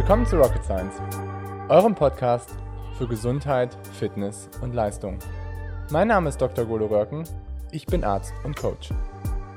[0.00, 0.94] Willkommen zu Rocket Science,
[1.68, 2.54] eurem Podcast
[2.96, 5.18] für Gesundheit, Fitness und Leistung.
[5.90, 6.64] Mein Name ist Dr.
[6.64, 7.24] Golo Röhrken,
[7.70, 8.88] ich bin Arzt und Coach.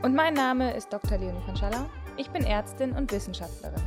[0.02, 1.18] Und mein Name ist Dr.
[1.18, 1.86] Leonie Panschalla,
[2.18, 3.82] ich bin Ärztin und Wissenschaftlerin.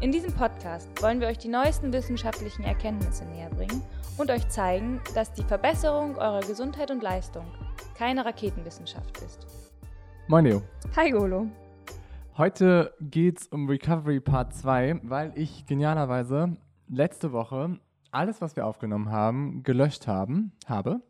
[0.00, 3.82] In diesem Podcast wollen wir euch die neuesten wissenschaftlichen Erkenntnisse näher bringen
[4.16, 7.44] und euch zeigen, dass die Verbesserung eurer Gesundheit und Leistung
[7.96, 9.44] keine Raketenwissenschaft ist.
[10.28, 10.62] Moin Leo.
[10.94, 11.48] Hi Golo.
[12.38, 16.56] Heute geht's um Recovery Part 2, weil ich genialerweise
[16.86, 17.80] letzte Woche
[18.12, 21.02] alles, was wir aufgenommen haben, gelöscht haben, habe.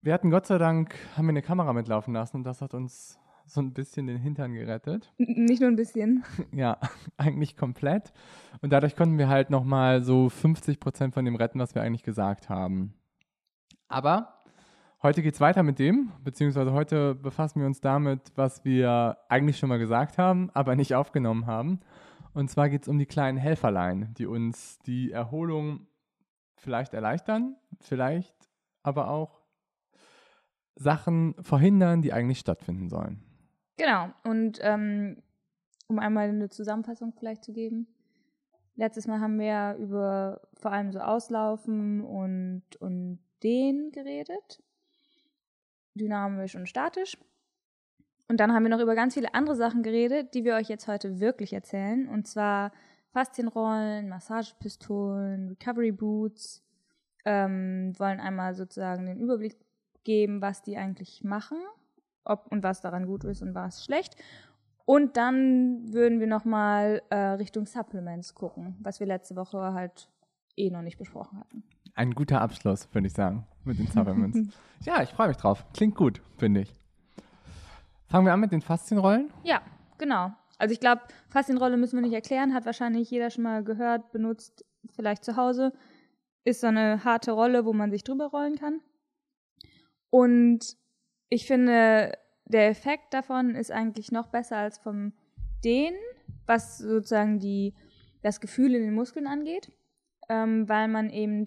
[0.00, 3.18] Wir hatten Gott sei Dank, haben wir eine Kamera mitlaufen lassen und das hat uns
[3.44, 5.12] so ein bisschen den Hintern gerettet.
[5.18, 6.24] Nicht nur ein bisschen.
[6.50, 6.78] Ja,
[7.18, 8.14] eigentlich komplett.
[8.62, 12.04] Und dadurch konnten wir halt nochmal so 50 Prozent von dem retten, was wir eigentlich
[12.04, 12.94] gesagt haben.
[13.88, 14.35] Aber
[15.06, 19.56] heute geht es weiter mit dem, beziehungsweise heute befassen wir uns damit, was wir eigentlich
[19.56, 21.78] schon mal gesagt haben, aber nicht aufgenommen haben.
[22.34, 25.86] Und zwar geht es um die kleinen Helferlein, die uns die Erholung
[26.56, 28.34] vielleicht erleichtern, vielleicht
[28.82, 29.42] aber auch
[30.74, 33.22] Sachen verhindern, die eigentlich stattfinden sollen.
[33.76, 34.08] Genau.
[34.24, 35.22] Und ähm,
[35.86, 37.86] um einmal eine Zusammenfassung vielleicht zu geben.
[38.74, 44.64] Letztes Mal haben wir über vor allem so Auslaufen und, und Dehnen geredet.
[45.96, 47.16] Dynamisch und statisch.
[48.28, 50.88] Und dann haben wir noch über ganz viele andere Sachen geredet, die wir euch jetzt
[50.88, 52.08] heute wirklich erzählen.
[52.08, 52.72] Und zwar
[53.12, 56.62] Faszienrollen, Massagepistolen, Recovery Boots.
[57.24, 59.56] Ähm, wollen einmal sozusagen den Überblick
[60.04, 61.58] geben, was die eigentlich machen
[62.26, 64.16] ob und was daran gut ist und was schlecht.
[64.84, 70.08] Und dann würden wir nochmal äh, Richtung Supplements gucken, was wir letzte Woche halt
[70.56, 71.64] eh noch nicht besprochen hatten.
[71.96, 74.54] Ein guter Abschluss, würde ich sagen, mit den Supplements.
[74.84, 75.64] ja, ich freue mich drauf.
[75.72, 76.74] Klingt gut, finde ich.
[78.08, 79.32] Fangen wir an mit den Faszienrollen?
[79.44, 79.62] Ja,
[79.96, 80.30] genau.
[80.58, 81.00] Also ich glaube,
[81.30, 84.62] Faszienrolle müssen wir nicht erklären, hat wahrscheinlich jeder schon mal gehört, benutzt,
[84.94, 85.72] vielleicht zu Hause.
[86.44, 88.82] Ist so eine harte Rolle, wo man sich drüber rollen kann.
[90.10, 90.76] Und
[91.30, 92.12] ich finde,
[92.44, 95.14] der Effekt davon ist eigentlich noch besser als vom
[95.64, 95.96] Dehnen,
[96.44, 97.74] was sozusagen die,
[98.20, 99.72] das Gefühl in den Muskeln angeht,
[100.28, 101.46] ähm, weil man eben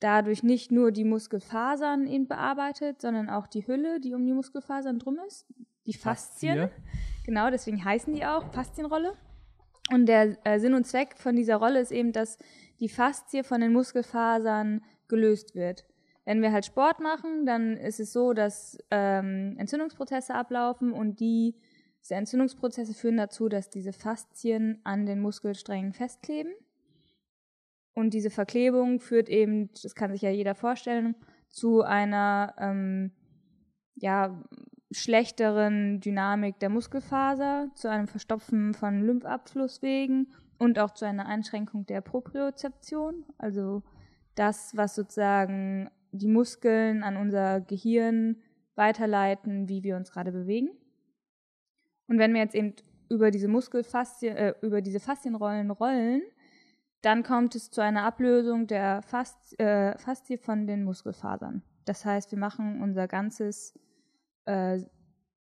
[0.00, 4.98] dadurch nicht nur die Muskelfasern eben bearbeitet, sondern auch die Hülle, die um die Muskelfasern
[4.98, 5.46] drum ist,
[5.86, 6.58] die Faszien.
[6.58, 6.82] Faszie.
[7.24, 9.14] Genau, deswegen heißen die auch Faszienrolle.
[9.92, 12.38] Und der äh, Sinn und Zweck von dieser Rolle ist eben, dass
[12.80, 15.84] die Faszie von den Muskelfasern gelöst wird.
[16.24, 21.54] Wenn wir halt Sport machen, dann ist es so, dass ähm, Entzündungsprozesse ablaufen und die,
[22.02, 26.52] diese Entzündungsprozesse führen dazu, dass diese Faszien an den Muskelsträngen festkleben.
[27.96, 31.16] Und diese Verklebung führt eben, das kann sich ja jeder vorstellen,
[31.48, 33.10] zu einer ähm,
[33.94, 34.38] ja,
[34.90, 42.02] schlechteren Dynamik der Muskelfaser, zu einem Verstopfen von Lymphabflusswegen und auch zu einer Einschränkung der
[42.02, 43.82] Propriozeption, also
[44.34, 48.36] das, was sozusagen die Muskeln an unser Gehirn
[48.74, 50.68] weiterleiten, wie wir uns gerade bewegen.
[52.08, 52.74] Und wenn wir jetzt eben
[53.08, 56.20] über diese Muskelfaszien, äh, über diese Faszienrollen rollen,
[57.06, 61.62] dann kommt es zu einer Ablösung der Fast, äh, Faszie von den Muskelfasern.
[61.84, 63.78] Das heißt, wir machen unser ganzes
[64.44, 64.80] äh,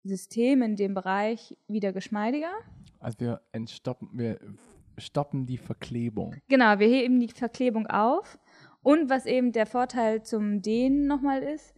[0.03, 2.51] System in dem Bereich wieder geschmeidiger.
[3.00, 4.39] Also wir entstoppen, wir
[4.97, 6.35] stoppen die Verklebung.
[6.47, 8.39] Genau, wir heben die Verklebung auf
[8.81, 11.75] und was eben der Vorteil zum Dehnen nochmal ist,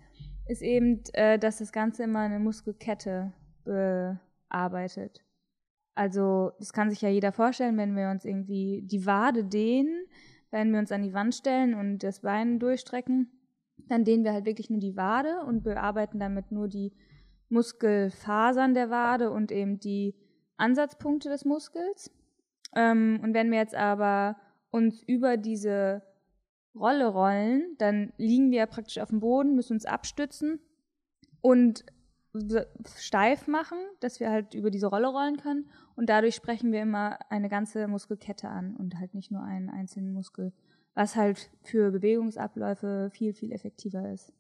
[0.48, 3.34] ist eben, äh, dass das Ganze immer eine Muskelkette
[3.66, 5.26] bearbeitet.
[5.96, 10.06] Also das kann sich ja jeder vorstellen, wenn wir uns irgendwie die Wade dehnen,
[10.52, 13.32] wenn wir uns an die Wand stellen und das Bein durchstrecken,
[13.88, 16.94] dann dehnen wir halt wirklich nur die Wade und bearbeiten damit nur die
[17.50, 20.16] Muskelfasern der Wade und eben die
[20.58, 22.12] Ansatzpunkte des Muskels.
[22.76, 24.38] Ähm, und wenn wir jetzt aber
[24.72, 26.02] uns über diese
[26.76, 30.60] Rolle rollen, dann liegen wir praktisch auf dem Boden, müssen uns abstützen
[31.42, 31.86] und
[32.98, 35.70] steif machen, dass wir halt über diese Rolle rollen können.
[35.96, 40.14] Und dadurch sprechen wir immer eine ganze Muskelkette an und halt nicht nur einen einzelnen
[40.14, 40.52] Muskel,
[40.96, 44.34] was halt für Bewegungsabläufe viel, viel effektiver ist.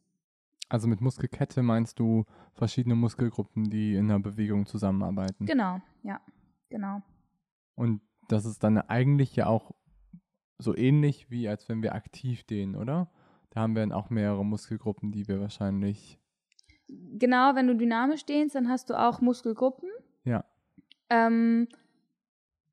[0.69, 5.45] Also mit Muskelkette meinst du verschiedene Muskelgruppen, die in der Bewegung zusammenarbeiten?
[5.45, 6.19] Genau, ja,
[6.69, 7.01] genau.
[7.75, 9.75] Und das ist dann eigentlich ja auch
[10.57, 13.11] so ähnlich wie als wenn wir aktiv dehnen, oder?
[13.51, 16.19] Da haben wir dann auch mehrere Muskelgruppen, die wir wahrscheinlich.
[17.17, 19.89] Genau, wenn du dynamisch dehnst, dann hast du auch Muskelgruppen.
[20.25, 20.43] Ja.
[21.09, 21.67] Ähm,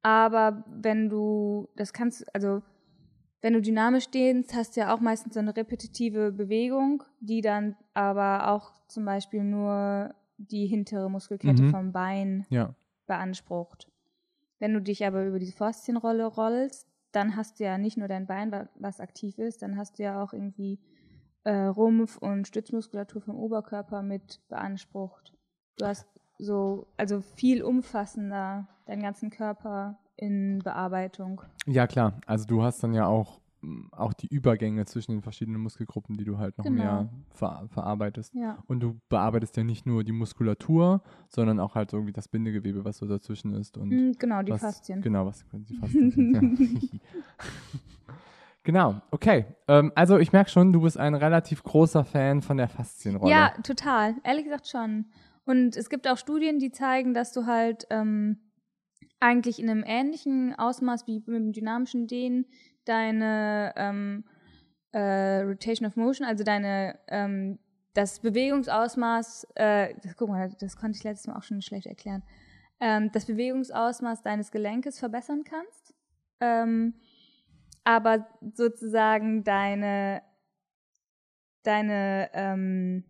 [0.03, 2.63] aber wenn du, das kannst, also
[3.43, 7.77] wenn du dynamisch dehnst, hast du ja auch meistens so eine repetitive Bewegung, die dann
[7.95, 11.71] aber auch zum Beispiel nur die hintere Muskelkette mhm.
[11.71, 12.75] vom Bein ja.
[13.07, 13.91] beansprucht.
[14.59, 18.27] Wenn du dich aber über diese Faszienrolle rollst, dann hast du ja nicht nur dein
[18.27, 20.79] Bein, was aktiv ist, dann hast du ja auch irgendwie
[21.45, 25.35] äh, Rumpf und Stützmuskulatur vom Oberkörper mit beansprucht.
[25.79, 26.07] Du hast
[26.39, 31.43] so, also viel umfassender deinen ganzen Körper in Bearbeitung.
[31.67, 32.21] Ja, klar.
[32.27, 33.41] Also du hast dann ja auch,
[33.93, 36.83] auch die Übergänge zwischen den verschiedenen Muskelgruppen, die du halt noch genau.
[36.83, 38.35] mehr ver verarbeitest.
[38.35, 38.63] Ja.
[38.67, 42.99] Und du bearbeitest ja nicht nur die Muskulatur, sondern auch halt irgendwie das Bindegewebe, was
[42.99, 43.77] so dazwischen ist.
[43.79, 45.01] Und mm, genau, die was, Faszien.
[45.03, 47.01] Genau, was die Faszien sind.
[48.71, 49.47] Genau, okay.
[49.67, 53.29] Ähm, also ich merke schon, du bist ein relativ großer Fan von der Faszienrolle.
[53.29, 54.15] Ja, total.
[54.23, 55.07] Ehrlich gesagt schon.
[55.45, 58.39] Und es gibt auch Studien, die zeigen, dass du halt ähm,
[59.19, 62.47] eigentlich in einem ähnlichen Ausmaß wie mit dem dynamischen Dehnen
[62.85, 64.25] deine ähm,
[64.93, 67.59] äh, Rotation of Motion, also deine ähm,
[67.95, 72.23] das Bewegungsausmaß, äh, das, guck mal, das konnte ich letztes Mal auch schon schlecht erklären,
[72.79, 75.93] ähm, das Bewegungsausmaß deines Gelenkes verbessern kannst.
[77.85, 80.23] Aber sozusagen deine,
[81.63, 83.05] deine, ähm,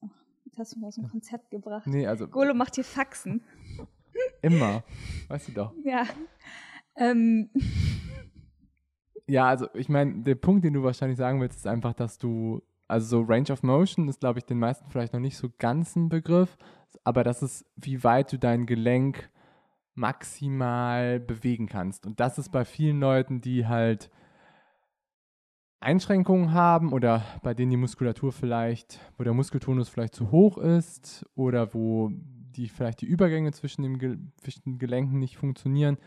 [0.00, 0.08] oh,
[0.44, 1.86] jetzt hast du mich aus dem Konzept gebracht.
[1.86, 2.26] Nee, also.
[2.26, 3.42] Golo macht hier Faxen.
[4.42, 4.82] Immer.
[5.28, 5.74] Weißt du doch.
[5.84, 6.04] Ja.
[6.96, 7.50] Ähm.
[9.26, 12.62] Ja, also ich meine, der Punkt, den du wahrscheinlich sagen willst, ist einfach, dass du,
[12.88, 15.94] also so Range of Motion ist, glaube ich, den meisten vielleicht noch nicht so ganz
[15.96, 16.56] ein Begriff,
[17.04, 19.30] aber das ist, wie weit du dein Gelenk
[19.98, 22.06] maximal bewegen kannst.
[22.06, 24.10] Und das ist bei vielen Leuten, die halt
[25.80, 31.26] Einschränkungen haben oder bei denen die Muskulatur vielleicht, wo der Muskeltonus vielleicht zu hoch ist
[31.34, 35.98] oder wo die vielleicht die Übergänge zwischen, dem, zwischen den Gelenken nicht funktionieren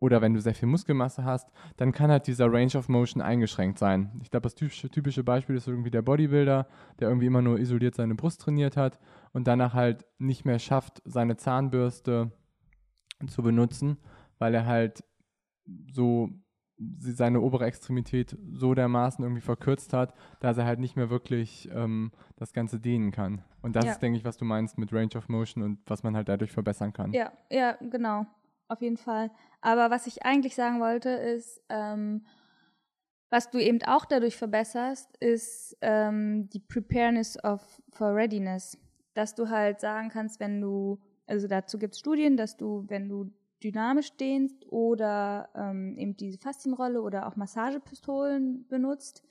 [0.00, 3.78] oder wenn du sehr viel Muskelmasse hast, dann kann halt dieser Range of Motion eingeschränkt
[3.78, 4.18] sein.
[4.22, 6.66] Ich glaube, das typische, typische Beispiel ist irgendwie der Bodybuilder,
[6.98, 8.98] der irgendwie immer nur isoliert seine Brust trainiert hat
[9.32, 12.32] und danach halt nicht mehr schafft, seine Zahnbürste
[13.28, 13.98] zu benutzen,
[14.38, 15.04] weil er halt
[15.92, 16.30] so
[16.98, 22.10] seine obere Extremität so dermaßen irgendwie verkürzt hat, dass er halt nicht mehr wirklich ähm,
[22.36, 23.42] das Ganze dehnen kann.
[23.60, 23.92] Und das ja.
[23.92, 26.52] ist, denke ich, was du meinst mit Range of Motion und was man halt dadurch
[26.52, 27.12] verbessern kann.
[27.12, 28.24] Ja, ja, genau.
[28.68, 29.30] Auf jeden Fall.
[29.60, 32.24] Aber was ich eigentlich sagen wollte, ist, ähm,
[33.28, 38.78] was du eben auch dadurch verbesserst, ist ähm, die Preparedness of for Readiness.
[39.14, 41.00] Dass du halt sagen kannst, wenn du
[41.30, 43.30] also dazu gibt es Studien, dass du, wenn du
[43.62, 49.22] dynamisch dehnst oder ähm, eben diese Faszienrolle oder auch Massagepistolen benutzt,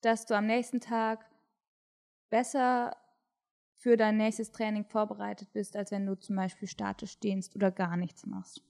[0.00, 1.26] dass du am nächsten Tag
[2.30, 2.96] besser
[3.74, 7.96] für dein nächstes Training vorbereitet bist, als wenn du zum Beispiel statisch dehnst oder gar
[7.96, 8.62] nichts machst.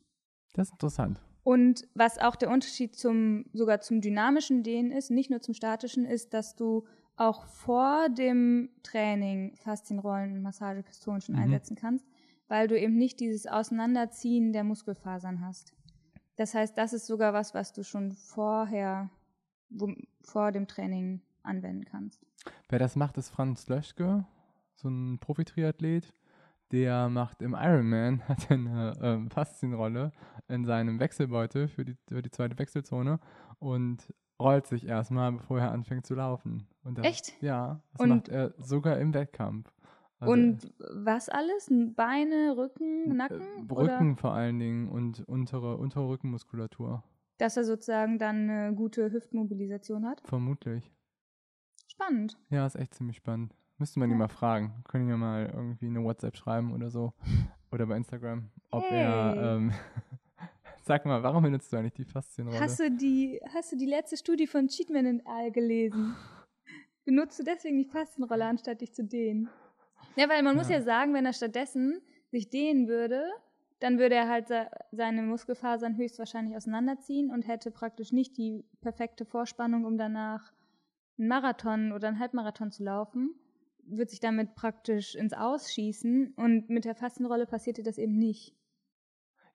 [0.53, 1.21] Das ist interessant.
[1.43, 6.05] Und was auch der Unterschied zum sogar zum dynamischen Dehnen ist, nicht nur zum statischen,
[6.05, 6.85] ist, dass du
[7.17, 11.43] auch vor dem Training Faszienrollen und Massagepistolen schon mhm.
[11.43, 12.07] einsetzen kannst,
[12.51, 15.73] weil du eben nicht dieses Auseinanderziehen der Muskelfasern hast.
[16.35, 19.09] Das heißt, das ist sogar was, was du schon vorher,
[19.69, 22.27] wo, vor dem Training anwenden kannst.
[22.69, 24.27] Wer das macht, ist Franz Löschke,
[24.75, 26.13] so ein Profi-Triathlet.
[26.73, 30.11] Der macht im Ironman, hat eine ähm, Faszienrolle
[30.49, 33.21] in seinem Wechselbeutel für die, für die zweite Wechselzone
[33.61, 36.67] und rollt sich erstmal, bevor er anfängt zu laufen.
[36.83, 37.41] Das, Echt?
[37.43, 39.73] Ja, das und macht er sogar im Wettkampf.
[40.21, 41.71] Also und was alles?
[41.97, 43.41] Beine, Rücken, äh, Nacken?
[43.41, 47.03] Äh, Rücken vor allen Dingen und untere, untere Rückenmuskulatur.
[47.39, 50.21] Dass er sozusagen dann eine gute Hüftmobilisation hat?
[50.27, 50.93] Vermutlich.
[51.89, 52.39] Spannend.
[52.51, 53.55] Ja, ist echt ziemlich spannend.
[53.79, 54.15] Müsste man ja.
[54.15, 54.85] ihn mal fragen.
[54.87, 57.15] Können wir mal irgendwie eine WhatsApp schreiben oder so.
[57.73, 58.51] Oder bei Instagram.
[58.71, 59.05] Ob hey.
[59.05, 59.57] er.
[59.57, 59.73] Ähm,
[60.83, 62.61] Sag mal, warum benutzt du eigentlich die Faszienrolle?
[62.61, 66.15] Hast du die, hast du die letzte Studie von Cheatman and Al gelesen?
[67.05, 69.49] Benutzt du deswegen die Faszienrolle, anstatt dich zu dehnen?
[70.17, 70.63] Ja, weil man ja.
[70.63, 73.25] muss ja sagen, wenn er stattdessen sich dehnen würde,
[73.81, 74.49] dann würde er halt
[74.93, 80.53] seine Muskelfasern höchstwahrscheinlich auseinanderziehen und hätte praktisch nicht die perfekte Vorspannung, um danach
[81.19, 83.35] einen Marathon oder einen Halbmarathon zu laufen,
[83.85, 88.55] wird sich damit praktisch ins Ausschießen und mit der Fastenrolle passierte das eben nicht.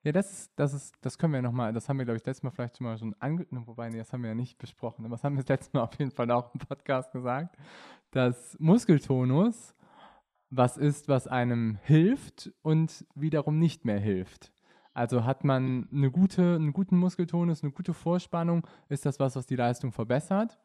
[0.04, 2.44] Ja, das ist, das ist, das können wir nochmal, das haben wir, glaube ich, letztes
[2.44, 5.16] Mal vielleicht schon mal schon ange, wobei, nee, das haben wir ja nicht besprochen, aber
[5.16, 7.58] das haben wir das letzte Mal auf jeden Fall auch im Podcast gesagt,
[8.12, 9.74] dass Muskeltonus
[10.50, 14.52] was ist, was einem hilft und wiederum nicht mehr hilft.
[14.94, 19.46] Also hat man eine gute, einen guten Muskeltonus, eine gute Vorspannung, ist das was, was
[19.46, 20.58] die Leistung verbessert.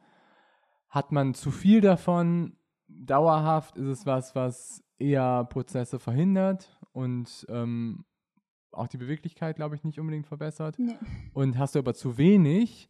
[0.89, 2.57] Hat man zu viel davon,
[2.87, 8.05] dauerhaft ist es was, was eher Prozesse verhindert und ähm,
[8.73, 10.79] auch die Beweglichkeit, glaube ich, nicht unbedingt verbessert.
[10.79, 10.97] Nee.
[11.33, 12.89] Und hast du aber zu wenig,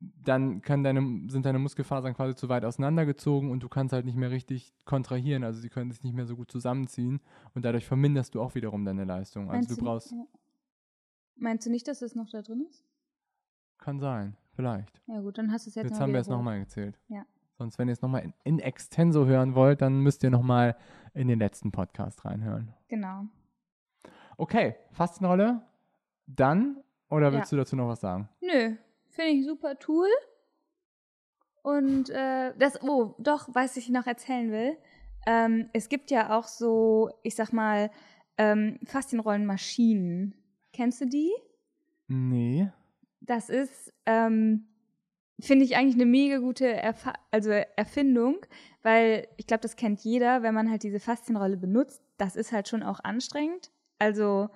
[0.00, 4.30] dann deine, sind deine Muskelfasern quasi zu weit auseinandergezogen und du kannst halt nicht mehr
[4.30, 7.20] richtig kontrahieren, also sie können sich nicht mehr so gut zusammenziehen
[7.54, 9.50] und dadurch verminderst du auch wiederum deine Leistung.
[9.50, 10.14] Also du brauchst.
[11.36, 12.84] Meinst du nicht, dass es noch da drin ist?
[13.78, 15.00] Kann sein, vielleicht.
[15.06, 16.98] Ja gut, dann hast du es jetzt, Jetzt haben wir es nochmal gezählt.
[17.08, 17.24] Ja.
[17.52, 20.76] Sonst, wenn ihr es nochmal in, in extenso hören wollt, dann müsst ihr nochmal
[21.12, 22.72] in den letzten Podcast reinhören.
[22.88, 23.26] Genau.
[24.38, 25.62] Okay, Fastenrolle.
[26.26, 28.30] Dann, oder willst du dazu noch was sagen?
[28.40, 28.76] Nö,
[29.10, 30.08] finde ich super Tool.
[31.62, 34.76] Und äh, das, oh, doch, was ich noch erzählen will.
[35.26, 37.90] Ähm, es gibt ja auch so, ich sag mal,
[38.38, 40.34] ähm, Faszienrollenmaschinen.
[40.72, 41.30] Kennst du die?
[42.08, 42.70] Nee.
[43.20, 44.66] Das ist, ähm,
[45.38, 48.38] finde ich eigentlich eine mega gute Erfa also Erfindung,
[48.82, 52.02] weil ich glaube, das kennt jeder, wenn man halt diese Faszienrolle benutzt.
[52.16, 53.70] Das ist halt schon auch anstrengend.
[53.98, 54.48] Also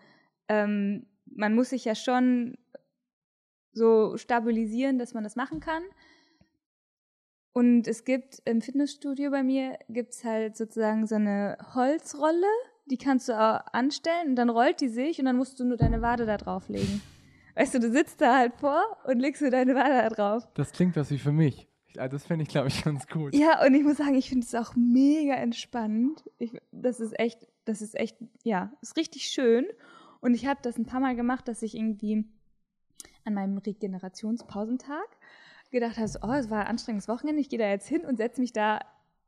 [0.48, 2.56] ähm, man muss sich ja schon
[3.74, 5.82] so stabilisieren, dass man das machen kann.
[7.52, 12.46] Und es gibt im Fitnessstudio bei mir gibt's halt sozusagen so eine Holzrolle,
[12.86, 15.76] die kannst du auch anstellen und dann rollt die sich und dann musst du nur
[15.76, 17.00] deine Wade da drauflegen.
[17.54, 20.48] Weißt du, du sitzt da halt vor und legst so deine Wade da drauf.
[20.54, 21.68] Das klingt was wie für mich.
[21.86, 23.32] Ich- ah, Das fände ich, glaube ich, ganz gut.
[23.36, 26.24] Ja, und ich muss sagen, ich finde es auch mega entspannend.
[26.38, 29.64] Ich, das ist echt, das ist echt, ja, ist richtig schön.
[30.20, 32.24] Und ich habe das ein paar Mal gemacht, dass ich irgendwie
[33.24, 35.06] an meinem Regenerationspausentag
[35.70, 38.16] gedacht habe, so, oh, es war ein anstrengendes Wochenende, ich gehe da jetzt hin und
[38.16, 38.80] setze mich da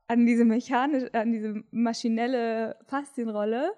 [0.06, 3.72] an diese mechanisch, an diese maschinelle Faszienrolle.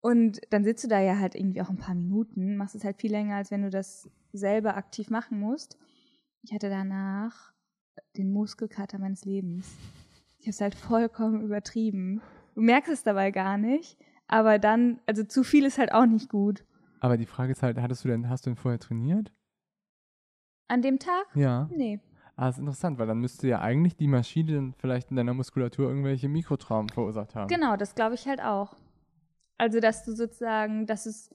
[0.00, 3.00] Und dann sitzt du da ja halt irgendwie auch ein paar Minuten, machst es halt
[3.00, 5.78] viel länger, als wenn du das selber aktiv machen musst.
[6.42, 7.52] Ich hatte danach
[8.16, 9.72] den Muskelkater meines Lebens.
[10.38, 12.20] Ich habe es halt vollkommen übertrieben.
[12.54, 16.28] Du merkst es dabei gar nicht, aber dann, also zu viel ist halt auch nicht
[16.28, 16.64] gut.
[17.00, 19.32] Aber die Frage ist halt, hattest du denn, hast du denn vorher trainiert?
[20.68, 21.26] An dem Tag?
[21.34, 21.68] Ja.
[21.70, 22.00] Nee.
[22.36, 25.88] Ah, ist interessant, weil dann müsste ja eigentlich die Maschine dann vielleicht in deiner Muskulatur
[25.88, 27.48] irgendwelche Mikrotraumen verursacht haben.
[27.48, 28.76] Genau, das glaube ich halt auch.
[29.56, 31.30] Also, dass du sozusagen, dass es,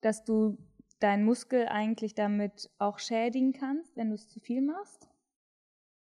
[0.00, 0.58] dass du
[1.00, 5.08] deinen Muskel eigentlich damit auch schädigen kannst, wenn du es zu viel machst.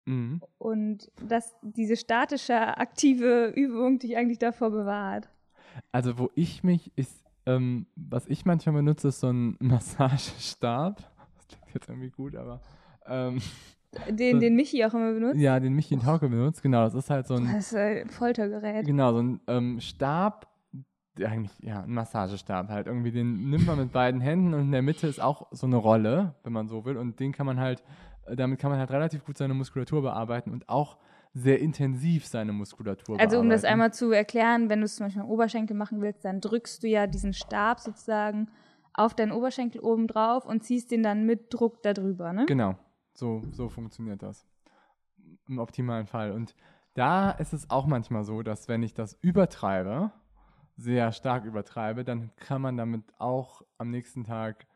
[0.05, 0.41] Mhm.
[0.59, 5.29] Und dass diese statische, aktive Übung dich eigentlich davor bewahrt.
[5.91, 10.97] Also, wo ich mich ist, ähm, was ich manchmal benutze, ist so ein Massagestab.
[11.37, 12.61] Das klingt jetzt irgendwie gut, aber
[13.07, 13.39] ähm,
[14.09, 15.39] Den, So- den Michi auch immer benutzt.
[15.39, 18.07] ja, den Michi in Tauke benutzt, genau, das ist halt so ein, Das ist ein
[18.09, 18.85] Foltergerät.
[18.85, 20.47] genau, so ein ähm, Stab,
[21.17, 22.87] der eigentlich, ja, ein Massagestab halt.
[22.87, 25.75] Irgendwie, den nimmt man mit beiden Händen und in der Mitte ist auch so eine
[25.77, 26.97] Rolle, wenn man so will.
[26.97, 27.83] Und den kann man halt,
[28.27, 30.97] äh, damit kann man halt relativ gut seine Muskulatur bearbeiten und auch
[31.39, 35.21] sehr intensiv seine Muskulatur Also um das einmal zu erklären, wenn du es zum Beispiel
[35.21, 38.49] am Oberschenkel machen willst, dann drückst du ja diesen Stab sozusagen
[38.93, 42.45] auf deinen Oberschenkel oben drauf und ziehst den dann mit Druck darüber, ne?
[42.47, 42.75] Genau,
[43.13, 44.45] so, so funktioniert das.
[45.47, 46.31] Im optimalen Fall.
[46.31, 46.55] Und
[46.93, 50.11] da ist es auch manchmal so, dass wenn ich das übertreibe,
[50.75, 54.67] sehr stark übertreibe, dann kann man damit auch am nächsten Tag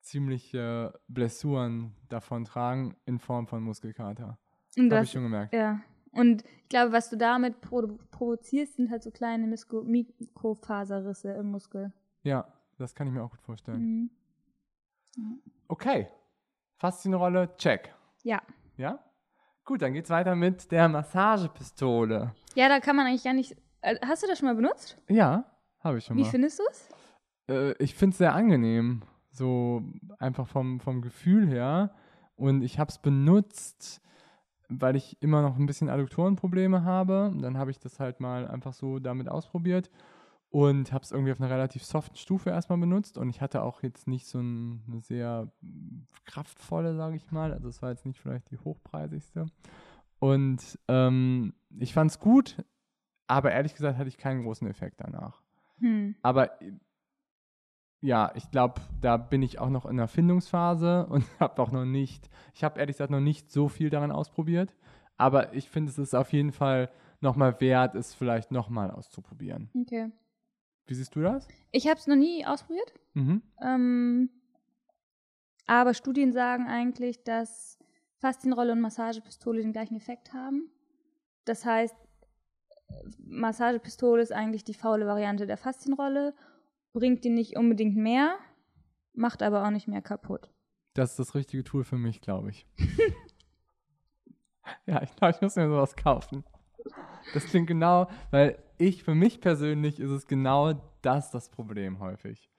[0.00, 4.38] ziemliche Blessuren davon tragen in Form von Muskelkater.
[4.78, 5.54] Habe ich schon gemerkt.
[5.54, 5.80] ja.
[6.12, 11.50] Und ich glaube, was du damit provo provozierst, sind halt so kleine Misko Mikrofaserrisse im
[11.50, 11.92] Muskel.
[12.22, 12.46] Ja,
[12.78, 14.10] das kann ich mir auch gut vorstellen.
[15.16, 15.40] Mhm.
[15.68, 16.08] Okay,
[16.76, 17.94] Faszienrolle, check.
[18.22, 18.40] Ja.
[18.76, 18.98] Ja?
[19.64, 22.34] Gut, dann geht's weiter mit der Massagepistole.
[22.54, 23.56] Ja, da kann man eigentlich gar nicht.
[23.82, 24.98] äh, Hast du das schon mal benutzt?
[25.08, 25.44] Ja,
[25.80, 26.30] habe ich schon Wie mal.
[26.30, 26.88] findest du es?
[27.48, 29.82] äh, ich finde es sehr angenehm, so
[30.18, 31.94] einfach vom, vom Gefühl her.
[32.34, 34.00] Und ich habe es benutzt,
[34.80, 37.34] weil ich immer noch ein bisschen Adduktorenprobleme habe.
[37.40, 39.90] Dann habe ich das halt mal einfach so damit ausprobiert
[40.50, 43.16] und habe es irgendwie auf einer relativ soften Stufe erstmal benutzt.
[43.16, 45.50] Und ich hatte auch jetzt nicht so ein, eine sehr
[46.24, 47.52] kraftvolle, sage ich mal.
[47.52, 49.46] Also es war jetzt nicht vielleicht die hochpreisigste.
[50.18, 52.62] Und ähm, ich fand es gut,
[53.26, 55.42] aber ehrlich gesagt hatte ich keinen großen Effekt danach.
[55.78, 56.14] Hm.
[56.22, 56.50] Aber
[58.02, 61.84] ja, ich glaube, da bin ich auch noch in der Findungsphase und habe auch noch
[61.84, 64.74] nicht, ich habe ehrlich gesagt noch nicht so viel daran ausprobiert.
[65.16, 66.90] Aber ich finde, es ist auf jeden Fall
[67.20, 69.70] nochmal wert, es vielleicht nochmal auszuprobieren.
[69.74, 70.10] Okay.
[70.86, 71.46] Wie siehst du das?
[71.70, 72.92] Ich habe es noch nie ausprobiert.
[73.14, 73.42] Mhm.
[73.62, 74.30] Ähm,
[75.66, 77.78] aber Studien sagen eigentlich, dass
[78.18, 80.70] Faszienrolle und Massagepistole den gleichen Effekt haben.
[81.44, 81.94] Das heißt,
[83.18, 86.34] Massagepistole ist eigentlich die faule Variante der Faszienrolle,
[86.92, 88.36] bringt die nicht unbedingt mehr,
[89.14, 90.50] macht aber auch nicht mehr kaputt.
[90.94, 92.66] Das ist das richtige Tool für mich, glaube ich.
[94.86, 96.44] ja, ich glaube, ich muss mir sowas kaufen.
[97.34, 102.50] Das klingt genau, weil ich, für mich persönlich, ist es genau das das Problem häufig.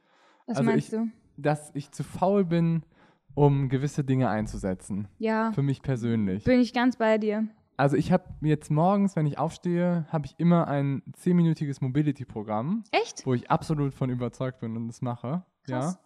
[0.47, 1.07] Was Also meinst ich- du?
[1.35, 2.83] dass ich zu faul bin,
[3.33, 5.07] um gewisse Dinge einzusetzen.
[5.17, 6.43] Ja, Für mich persönlich.
[6.43, 7.47] bin ich ganz bei dir.
[7.77, 13.25] Also ich habe jetzt morgens, wenn ich aufstehe, habe ich immer ein zehnminütiges Mobility-Programm, Echt?
[13.25, 15.43] wo ich absolut von überzeugt bin und das mache.
[15.63, 15.99] Krass.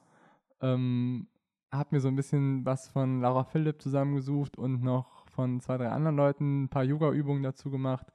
[0.61, 0.73] Ja.
[0.73, 1.27] Ähm,
[1.71, 5.89] habe mir so ein bisschen was von Laura Philipp zusammengesucht und noch von zwei, drei
[5.89, 8.07] anderen Leuten ein paar Yoga-Übungen dazu gemacht.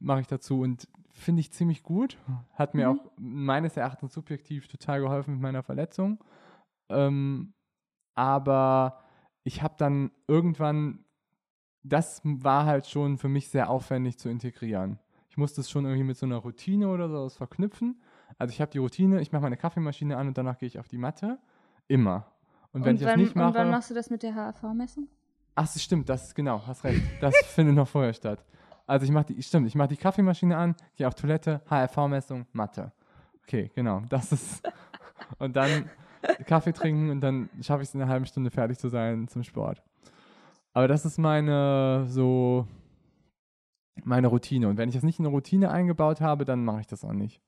[0.00, 2.18] Mache ich dazu und finde ich ziemlich gut.
[2.54, 2.98] Hat mir Mhm.
[2.98, 6.18] auch meines Erachtens subjektiv total geholfen mit meiner Verletzung.
[6.88, 7.54] Ähm,
[8.14, 9.04] aber
[9.44, 11.04] ich habe dann irgendwann,
[11.88, 14.98] das war halt schon für mich sehr aufwendig zu integrieren.
[15.30, 18.00] Ich musste es schon irgendwie mit so einer Routine oder sowas verknüpfen.
[18.38, 20.88] Also ich habe die Routine, ich mache meine Kaffeemaschine an und danach gehe ich auf
[20.88, 21.38] die Matte.
[21.86, 22.26] Immer.
[22.72, 23.66] Und wenn ich das wann, nicht und wann mache.
[23.66, 25.08] machst du das mit der HRV-Messung?
[25.54, 27.02] Ach, das stimmt, das ist genau, hast recht.
[27.20, 28.44] Das findet noch vorher statt.
[28.86, 32.92] Also ich mache die, stimmt, ich mache die Kaffeemaschine an, gehe auf Toilette, HRV-Messung, Mathe.
[33.42, 34.62] Okay, genau, das ist.
[35.38, 35.90] Und dann
[36.46, 39.42] Kaffee trinken und dann schaffe ich es in einer halben Stunde fertig zu sein zum
[39.42, 39.82] Sport.
[40.78, 42.68] Aber das ist meine so
[44.04, 44.68] meine Routine.
[44.68, 47.12] Und wenn ich das nicht in eine Routine eingebaut habe, dann mache ich das auch
[47.12, 47.42] nicht.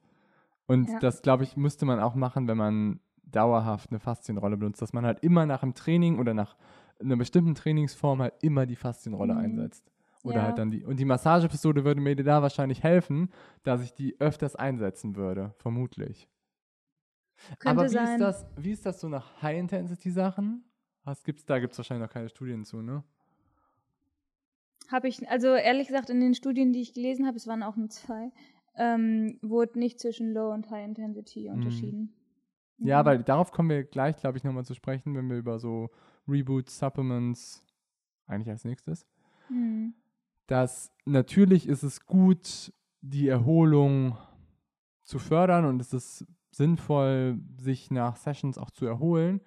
[0.67, 0.99] Und Ja.
[0.99, 5.07] das, glaube ich, müsste man auch machen, wenn man dauerhaft eine Faszienrolle benutzt, dass man
[5.07, 6.57] halt immer nach dem Training oder nach
[6.99, 9.39] einer bestimmten Trainingsform halt immer die Faszienrolle Mhm.
[9.41, 9.93] einsetzt.
[10.25, 10.43] Oder Ja.
[10.47, 10.85] halt dann die.
[10.85, 13.31] Und die Massagepistole würde mir da wahrscheinlich helfen,
[13.63, 16.29] dass ich die öfters einsetzen würde, vermutlich.
[17.61, 18.15] Könnte Aber wie sein.
[18.15, 20.65] ist das, wie ist das so nach High-Intensity-Sachen?
[21.05, 21.15] Da
[21.59, 23.03] gibt es wahrscheinlich noch keine Studien zu, ne?
[24.91, 27.77] Habe ich, also ehrlich gesagt, in den Studien, die ich gelesen habe, es waren auch
[27.77, 28.31] nur zwei,
[28.77, 32.13] ähm, wurde nicht zwischen Low und High Intensity unterschieden.
[32.79, 33.07] Ja, Mhm.
[33.07, 35.91] weil darauf kommen wir gleich, glaube ich, nochmal zu sprechen, wenn wir über so
[36.27, 37.63] Reboots, Supplements,
[38.27, 39.07] eigentlich als nächstes.
[39.49, 39.95] Mhm.
[40.47, 44.17] dass natürlich ist es gut, die Erholung
[45.05, 49.41] zu fördern und es ist sinnvoll, sich nach Sessions auch zu erholen.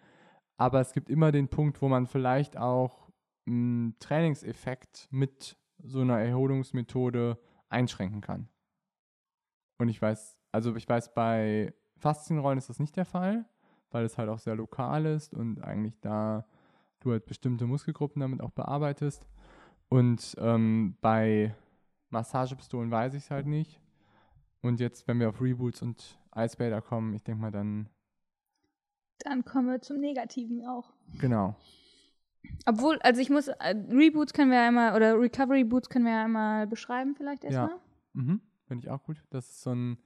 [0.55, 3.02] Aber es gibt immer den Punkt, wo man vielleicht auch
[3.45, 7.37] einen Trainingseffekt mit so einer Erholungsmethode
[7.69, 8.47] einschränken kann.
[9.77, 13.45] Und ich weiß, also ich weiß, bei Faszienrollen ist das nicht der Fall,
[13.91, 16.45] weil es halt auch sehr lokal ist und eigentlich da
[16.99, 19.27] du halt bestimmte Muskelgruppen damit auch bearbeitest.
[19.89, 21.53] Und ähm, bei
[22.09, 23.79] Massagepistolen weiß ich es halt nicht.
[24.61, 27.89] Und jetzt, wenn wir auf Reboots und Icebader kommen, ich denke mal dann,
[29.19, 30.93] Dann kommen wir zum Negativen auch.
[31.19, 31.55] genau.
[32.65, 36.11] Obwohl, also ich muss, äh, Reboots können wir ja einmal, oder Recovery Boots können wir
[36.13, 37.49] ja einmal beschreiben vielleicht Ja.
[37.49, 37.79] erstmal.
[38.13, 38.41] Mhm.
[38.67, 39.21] Finde ich auch gut.
[39.29, 39.97] Das ist so ein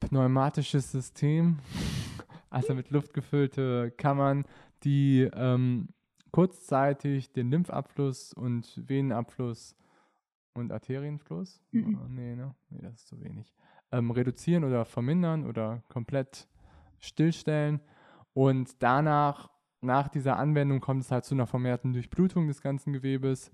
[0.00, 1.58] pneumatisches System,
[2.50, 4.44] also mit Luft gefüllte Kammern,
[4.84, 5.88] die ähm,
[6.30, 9.76] kurzzeitig den Lymphabfluss und Venenabfluss
[10.54, 11.98] und Arterienfluss, Mhm.
[12.02, 12.54] oh, nee, ne?
[12.70, 13.52] nee, das ist zu wenig,
[13.92, 16.48] ähm, reduzieren oder vermindern oder komplett
[17.00, 17.80] stillstellen.
[18.34, 19.50] Und danach,
[19.84, 23.50] nach dieser Anwendung, kommt es halt zu einer vermehrten Durchblutung des ganzen Gewebes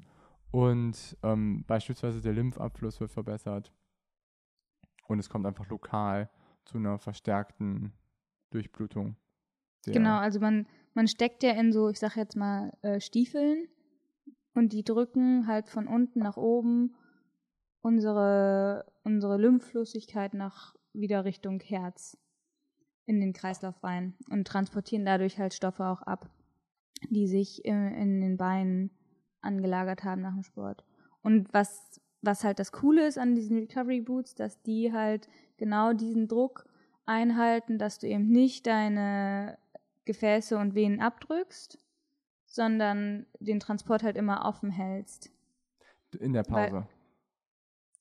[0.50, 3.72] und ähm, beispielsweise der Lymphabfluss wird verbessert.
[5.06, 6.30] Und es kommt einfach lokal
[6.64, 7.92] zu einer verstärkten
[8.50, 9.16] Durchblutung.
[9.86, 13.66] Genau, also man, man steckt ja in so, ich sag jetzt mal, äh, Stiefeln
[14.54, 16.94] und die drücken halt von unten nach oben
[17.80, 22.18] unsere, unsere Lymphflüssigkeit nach wieder Richtung Herz
[23.10, 26.30] in den Kreislauf rein und transportieren dadurch halt Stoffe auch ab,
[27.10, 28.90] die sich in, in den Beinen
[29.40, 30.84] angelagert haben nach dem Sport.
[31.20, 35.92] Und was, was halt das Coole ist an diesen Recovery Boots, dass die halt genau
[35.92, 36.66] diesen Druck
[37.04, 39.58] einhalten, dass du eben nicht deine
[40.04, 41.78] Gefäße und Venen abdrückst,
[42.46, 45.30] sondern den Transport halt immer offen hältst.
[46.20, 46.86] in der weil- Pause.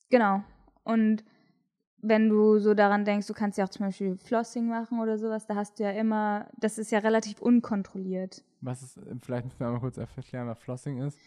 [0.08, 0.42] Genau.
[0.84, 1.24] Und
[2.02, 5.46] wenn du so daran denkst, du kannst ja auch zum Beispiel Flossing machen oder sowas,
[5.46, 8.42] da hast du ja immer, das ist ja relativ unkontrolliert.
[8.60, 11.18] Was ist, vielleicht müssen wir einmal kurz erklären, was Flossing ist.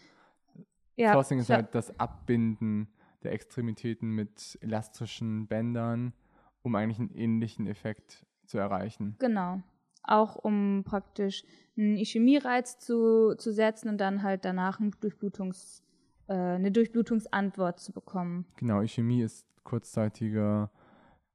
[0.96, 2.88] Ja, Flossing ist halt das Abbinden
[3.24, 6.14] der Extremitäten mit elastischen Bändern,
[6.62, 9.16] um eigentlich einen ähnlichen Effekt zu erreichen.
[9.20, 9.62] Genau.
[10.04, 11.44] Auch um praktisch
[11.78, 15.82] einen Ischämie-Reiz zu, zu setzen und dann halt danach ein Durchblutungs,
[16.28, 18.46] äh, eine Durchblutungsantwort zu bekommen.
[18.58, 20.72] Genau, Ischämie ist kurzzeitiger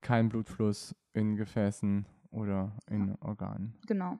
[0.00, 3.74] kein Blutfluss in Gefäßen oder in Organen.
[3.86, 4.18] Genau.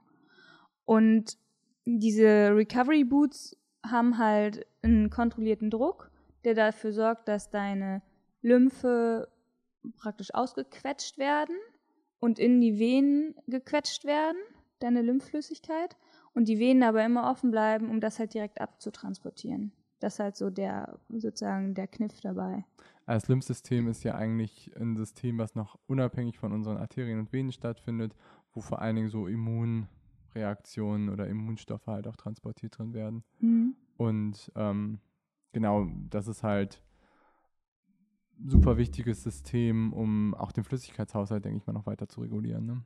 [0.84, 1.36] Und
[1.84, 6.10] diese Recovery Boots haben halt einen kontrollierten Druck,
[6.44, 8.02] der dafür sorgt, dass deine
[8.42, 9.28] Lymphe
[9.96, 11.56] praktisch ausgequetscht werden
[12.18, 14.38] und in die Venen gequetscht werden,
[14.80, 15.96] deine Lymphflüssigkeit,
[16.34, 19.72] und die Venen aber immer offen bleiben, um das halt direkt abzutransportieren.
[20.00, 22.64] Das ist halt so der, sozusagen der Kniff dabei.
[23.06, 27.52] Das Lymphsystem ist ja eigentlich ein System, was noch unabhängig von unseren Arterien und Venen
[27.52, 28.14] stattfindet,
[28.52, 33.24] wo vor allen Dingen so Immunreaktionen oder Immunstoffe halt auch transportiert drin werden.
[33.96, 35.00] Und ähm,
[35.52, 36.82] genau, das ist halt
[38.38, 42.66] ein super wichtiges System, um auch den Flüssigkeitshaushalt, denke ich mal, noch weiter zu regulieren.
[42.66, 42.82] Ne?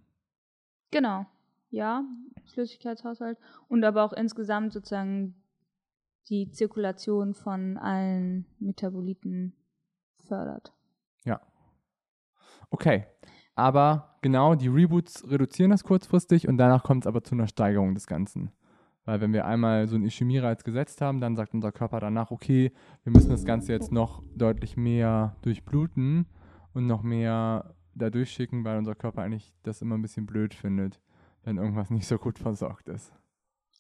[0.93, 1.27] Genau.
[1.71, 2.05] ja,
[2.53, 5.35] Flüssigkeitshaushalt und aber auch insgesamt sozusagen
[6.29, 9.55] die Zirkulation von allen Metaboliten
[10.19, 10.73] fördert.
[11.25, 11.41] Ja.
[12.71, 13.07] Okay.
[13.55, 17.95] Aber genau, die Reboots reduzieren das kurzfristig und danach kommt es aber zu einer Steigerung
[17.95, 18.51] des Ganzen.
[19.05, 22.73] Weil wenn wir einmal so einen Ischämie-Reiz gesetzt haben, dann sagt unser Körper danach, okay,
[23.03, 26.27] wir müssen das Ganze jetzt noch deutlich mehr durchbluten
[26.73, 31.01] und noch mehr da durchschicken, weil unser Körper eigentlich das immer ein bisschen blöd findet,
[31.43, 33.13] wenn irgendwas nicht so gut versorgt ist.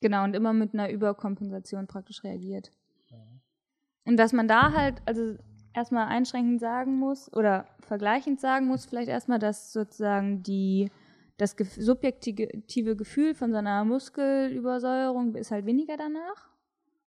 [0.03, 2.73] Genau, und immer mit einer Überkompensation praktisch reagiert.
[4.05, 5.37] Und dass man da halt, also
[5.73, 10.91] erstmal einschränkend sagen muss oder vergleichend sagen muss, vielleicht erstmal, dass sozusagen die,
[11.37, 16.51] das subjektive Gefühl von so einer Muskelübersäuerung ist halt weniger danach.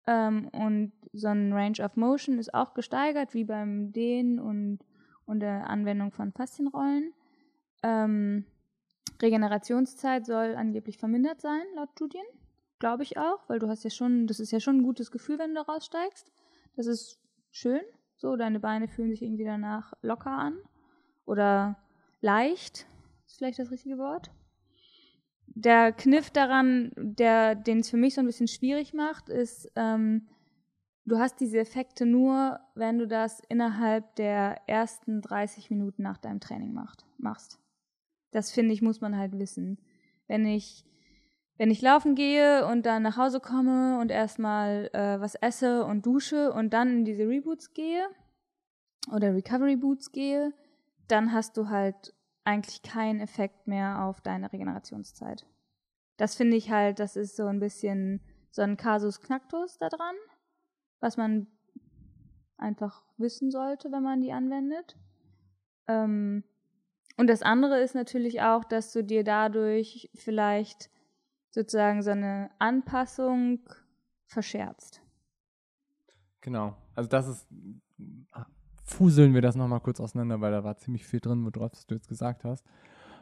[0.06, 4.80] Ähm, und so ein Range of Motion ist auch gesteigert, wie beim Dehnen und,
[5.26, 7.14] und der Anwendung von Faszienrollen.
[7.82, 8.46] Ähm,
[9.20, 12.26] Regenerationszeit soll angeblich vermindert sein, laut Studien.
[12.80, 15.40] Glaube ich auch, weil du hast ja schon, das ist ja schon ein gutes Gefühl,
[15.40, 16.32] wenn du raussteigst.
[16.76, 17.20] Das ist
[17.52, 17.82] schön.
[18.18, 20.58] So, deine Beine fühlen sich irgendwie danach locker an.
[21.26, 21.78] Oder
[22.22, 22.88] leicht,
[23.26, 24.32] ist vielleicht das richtige Wort.
[25.48, 30.28] Der Kniff daran, der, den es für mich so ein bisschen schwierig macht, ist, ähm,
[31.06, 36.42] du hast diese Effekte nur, wenn du das innerhalb der ersten 30 Minuten nach deinem
[36.42, 37.60] Training macht, machst.
[38.32, 39.80] Das finde ich, muss man halt wissen.
[40.28, 40.84] Wenn ich
[41.58, 46.06] wenn ich laufen gehe und dann nach Hause komme und erstmal äh, was esse und
[46.06, 48.08] dusche und dann in diese Reboots gehe
[49.14, 50.54] oder Recovery Boots gehe,
[51.08, 52.14] dann hast du halt
[52.44, 55.46] eigentlich keinen Effekt mehr auf deine Regenerationszeit.
[56.18, 60.16] Das finde ich halt, das ist so ein bisschen so ein Kasus Knacktus da dran,
[61.00, 61.48] was man
[62.58, 64.96] einfach wissen sollte, wenn man die anwendet.
[65.88, 66.44] Ähm,
[67.18, 70.90] und das andere ist natürlich auch, dass du dir dadurch vielleicht
[71.56, 73.60] sozusagen so eine Anpassung
[74.26, 75.02] verscherzt.
[76.42, 76.76] Genau.
[76.94, 77.48] Also das ist,
[78.84, 82.10] fuseln wir das nochmal kurz auseinander, weil da war ziemlich viel drin, worauf du jetzt
[82.10, 82.66] gesagt hast.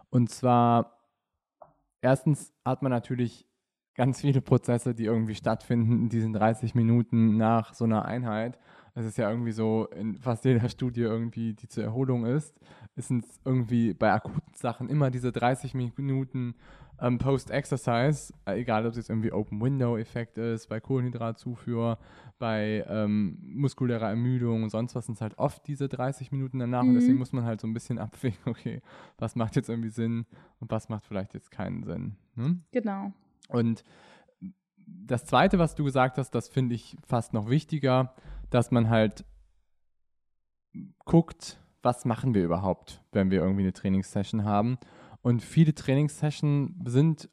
[0.09, 0.99] Und zwar,
[2.01, 3.47] erstens hat man natürlich
[3.93, 8.57] ganz viele Prozesse, die irgendwie stattfinden in diesen 30 Minuten nach so einer Einheit.
[8.93, 12.59] Das ist ja irgendwie so in fast jeder Studie irgendwie, die zur Erholung ist,
[12.95, 16.55] ist es irgendwie bei akuten Sachen immer diese 30 Minuten
[17.01, 21.97] ähm, Post-Exercise, äh, egal ob es jetzt irgendwie Open-Window-Effekt ist, bei Kohlenhydratzufuhr,
[22.39, 26.83] bei ähm, muskulärer Ermüdung und sonst was sind es halt oft diese 30 Minuten danach
[26.83, 26.89] mhm.
[26.89, 28.81] und deswegen muss man halt so ein bisschen abwägen, okay,
[29.17, 30.25] was macht jetzt irgendwie Sinn
[30.59, 32.15] und was macht vielleicht jetzt keinen Sinn.
[32.35, 32.59] Ne?
[32.71, 33.11] Genau.
[33.49, 33.83] Und
[34.85, 38.13] das Zweite, was du gesagt hast, das finde ich fast noch wichtiger,
[38.53, 39.25] dass man halt
[41.05, 44.77] guckt, was machen wir überhaupt, wenn wir irgendwie eine Trainingssession haben
[45.21, 47.29] und viele Trainingssessions sind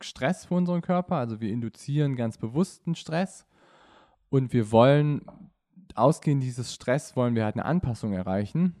[0.00, 3.46] Stress für unseren Körper, also wir induzieren ganz bewussten Stress
[4.30, 5.26] und wir wollen,
[5.94, 8.74] ausgehend dieses Stress, wollen wir halt eine Anpassung erreichen.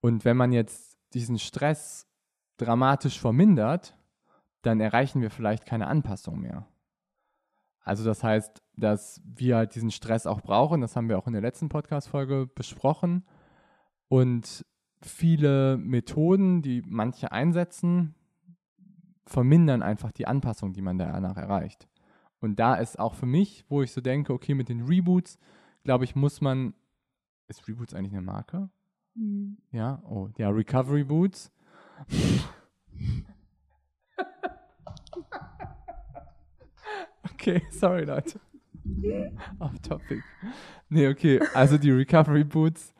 [0.00, 2.08] Und wenn man jetzt diesen Stress
[2.56, 3.94] dramatisch vermindert,
[4.62, 6.66] dann erreichen wir vielleicht keine Anpassung mehr.
[7.82, 11.32] Also das heißt, dass wir halt diesen Stress auch brauchen, das haben wir auch in
[11.32, 13.24] der letzten Podcast-Folge besprochen.
[14.08, 14.64] Und
[15.00, 18.14] viele Methoden, die manche einsetzen,
[19.26, 21.88] vermindern einfach die Anpassung, die man danach erreicht.
[22.40, 25.38] Und da ist auch für mich, wo ich so denke, okay, mit den Reboots,
[25.84, 26.74] glaube ich, muss man.
[27.48, 28.70] Ist Reboots eigentlich eine Marke?
[29.14, 29.58] Mhm.
[29.70, 31.52] Ja, oh, ja, Recovery Boots.
[37.42, 38.40] okay, sorry, Leute.
[39.58, 40.22] Off topic.
[40.88, 42.94] Nee, okay, also die Recovery Boots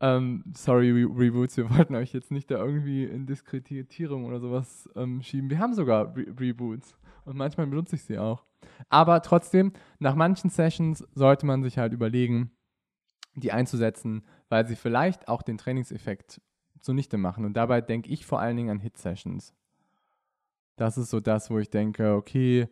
[0.00, 4.88] ähm, sorry, Re Reboots, wir wollten euch jetzt nicht da irgendwie in Diskreditierung oder sowas
[4.96, 5.50] ähm, schieben.
[5.50, 8.46] Wir haben sogar Re Reboots und manchmal benutze ich sie auch.
[8.88, 12.50] Aber trotzdem, nach manchen Sessions sollte man sich halt überlegen,
[13.34, 16.40] die einzusetzen, weil sie vielleicht auch den Trainingseffekt
[16.80, 17.44] zunichte machen.
[17.44, 19.54] Und dabei denke ich vor allen Dingen an Hit-Sessions.
[20.76, 22.68] Das ist so das, wo ich denke, okay,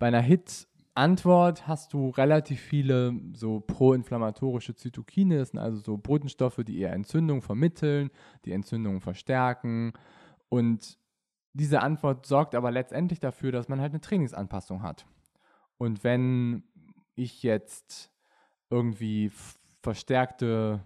[0.00, 5.96] bei einer Hit Antwort hast du relativ viele so proinflammatorische Zytokine, das sind also so
[5.96, 8.10] Botenstoffe, die eher Entzündung vermitteln,
[8.44, 9.92] die Entzündung verstärken.
[10.48, 10.98] Und
[11.52, 15.06] diese Antwort sorgt aber letztendlich dafür, dass man halt eine Trainingsanpassung hat.
[15.78, 16.64] Und wenn
[17.14, 18.10] ich jetzt
[18.68, 19.30] irgendwie
[19.82, 20.80] verstärkte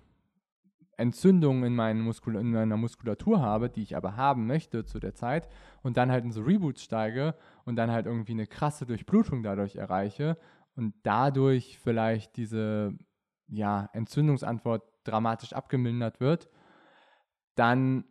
[0.96, 1.78] Entzündungen in,
[2.38, 5.48] in meiner Muskulatur habe, die ich aber haben möchte zu der Zeit
[5.82, 9.76] und dann halt in so Reboots steige und dann halt irgendwie eine krasse Durchblutung dadurch
[9.76, 10.36] erreiche
[10.76, 12.94] und dadurch vielleicht diese
[13.48, 16.48] ja, Entzündungsantwort dramatisch abgemildert wird,
[17.54, 18.04] dann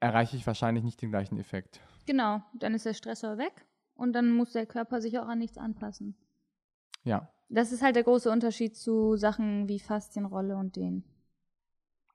[0.00, 1.80] erreiche ich wahrscheinlich nicht den gleichen Effekt.
[2.06, 5.56] Genau, dann ist der Stressor weg und dann muss der Körper sich auch an nichts
[5.58, 6.16] anpassen.
[7.04, 11.04] Ja, Das ist halt der große Unterschied zu Sachen wie Faszienrolle und den.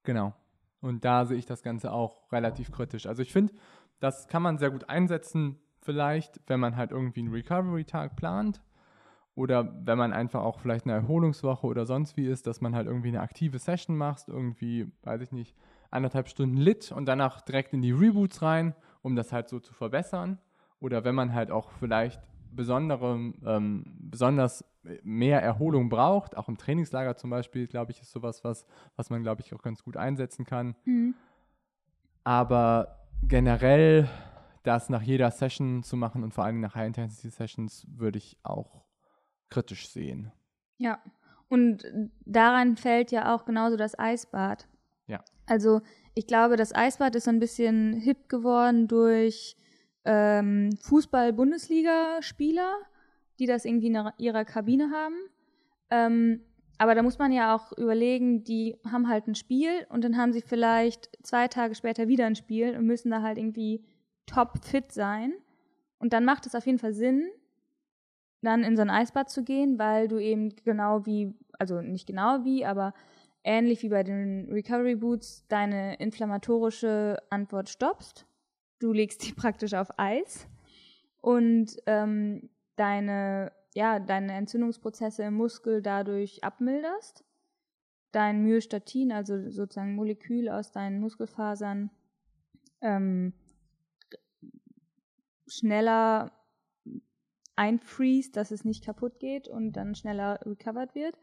[0.03, 0.33] genau.
[0.79, 3.07] Und da sehe ich das Ganze auch relativ kritisch.
[3.07, 3.53] Also ich finde,
[3.99, 8.61] das kann man sehr gut einsetzen, vielleicht, wenn man halt irgendwie einen Recovery-Tag plant.
[9.35, 12.87] Oder wenn man einfach auch vielleicht eine Erholungswoche oder sonst wie ist, dass man halt
[12.87, 15.55] irgendwie eine aktive Session macht, irgendwie, weiß ich nicht,
[15.89, 19.73] anderthalb Stunden Lit und danach direkt in die Reboots rein, um das halt so zu
[19.73, 20.39] verbessern.
[20.81, 22.21] Oder wenn man halt auch vielleicht
[22.51, 24.65] besondere, ähm, besonders
[25.03, 28.65] mehr Erholung braucht, auch im Trainingslager zum Beispiel, glaube ich, ist sowas, was,
[28.97, 30.75] was man, glaube ich, auch ganz gut einsetzen kann.
[32.25, 34.09] Aber generell
[34.67, 38.85] das nach jeder Session zu machen und vor allem nach High-Intensity-Sessions würde ich auch
[39.49, 40.31] kritisch sehen.
[40.77, 41.01] Ja.
[41.49, 41.85] Und
[42.25, 44.67] daran fällt ja auch genauso das Eisbad.
[45.07, 45.23] Ja.
[45.45, 45.81] Also
[46.13, 49.55] ich glaube, das Eisbad ist so ein bisschen hip geworden durch
[50.03, 52.75] ähm, Fußball-Bundesliga-Spieler,
[53.39, 55.15] die das irgendwie in ihrer Kabine haben.
[55.89, 56.41] Ähm,
[56.77, 60.33] aber da muss man ja auch überlegen, die haben halt ein Spiel und dann haben
[60.33, 63.83] sie vielleicht zwei Tage später wieder ein Spiel und müssen da halt irgendwie
[64.27, 65.33] top fit sein.
[65.99, 67.27] Und dann macht es auf jeden Fall Sinn,
[68.41, 72.43] dann in so ein Eisbad zu gehen, weil du eben genau wie, also nicht genau
[72.43, 72.93] wie, aber
[73.43, 78.27] ähnlich wie bei den Recovery Boots deine inflammatorische Antwort stoppst.
[78.79, 80.47] Du legst die praktisch auf Eis
[81.21, 87.23] und ähm, deine, ja, deine Entzündungsprozesse im Muskel dadurch abmilderst.
[88.11, 91.89] Dein Myostatin, also sozusagen Molekül aus deinen Muskelfasern,
[92.81, 93.33] ähm,
[95.47, 96.31] schneller
[97.55, 101.17] einfriest, dass es nicht kaputt geht und dann schneller recovered wird.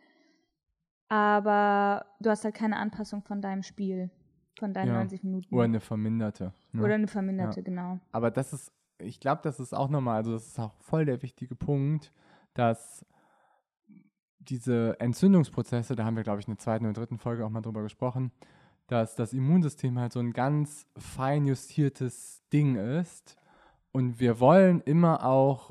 [1.08, 4.10] Aber du hast halt keine Anpassung von deinem Spiel,
[4.58, 4.94] von deinen Ja.
[4.94, 5.54] 90 Minuten.
[5.54, 6.52] Oder eine verminderte.
[6.72, 6.82] ne?
[6.82, 7.64] Oder eine verminderte, Ja.
[7.64, 8.00] genau.
[8.12, 11.22] Aber das ist, ich glaube, das ist auch nochmal, also das ist auch voll der
[11.22, 12.12] wichtige Punkt,
[12.54, 13.04] dass
[14.38, 17.62] diese Entzündungsprozesse, da haben wir, glaube ich, in der zweiten oder dritten Folge auch mal
[17.62, 18.30] drüber gesprochen,
[18.86, 23.36] dass das Immunsystem halt so ein ganz fein justiertes Ding ist.
[23.94, 25.70] Und wir wollen immer auch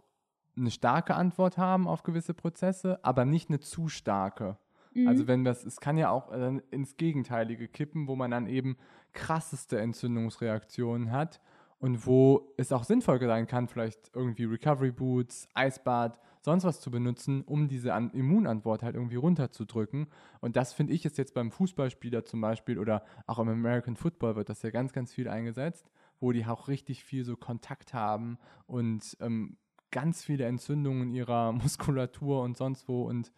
[0.56, 4.58] eine starke Antwort haben auf gewisse Prozesse, aber nicht eine zu starke.
[4.94, 5.10] Mhm.
[5.10, 8.78] Also wenn das, es kann ja auch äh, ins Gegenteilige kippen, wo man dann eben
[9.12, 11.42] krasseste Entzündungsreaktionen hat
[11.80, 16.92] und wo es auch sinnvoll sein kann, vielleicht irgendwie Recovery Boots, Eisbad, sonst was zu
[16.92, 20.08] benutzen, um diese An Immunantwort halt irgendwie runterzudrücken.
[20.40, 24.38] Und das finde ich ist jetzt beim Fußballspieler zum Beispiel oder auch im American Football
[24.38, 25.92] wird das ja ganz, ganz viel eingesetzt,
[26.24, 29.58] wo die auch richtig viel so Kontakt haben und ähm,
[29.92, 33.34] ganz viele Entzündungen in ihrer Muskulatur und sonst wo und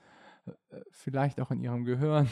[0.46, 2.30] äh, vielleicht auch in ihrem Gehirn.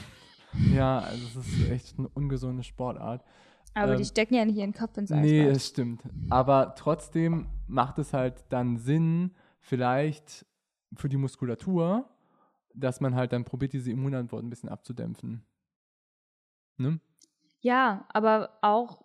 [0.71, 3.25] ja, also es ist echt eine ungesunde Sportart.
[3.73, 5.25] Aber ähm, die stecken ja nicht ihren Kopf ins Eisbad.
[5.25, 6.03] Nee, es stimmt.
[6.29, 10.45] Aber trotzdem macht es halt dann Sinn, vielleicht
[10.95, 12.07] für die Muskulatur,
[12.75, 15.43] dass man halt dann probiert, diese Immunantwort ein bisschen abzudämpfen.
[16.77, 16.99] Ne?
[17.61, 19.02] Ja, aber auch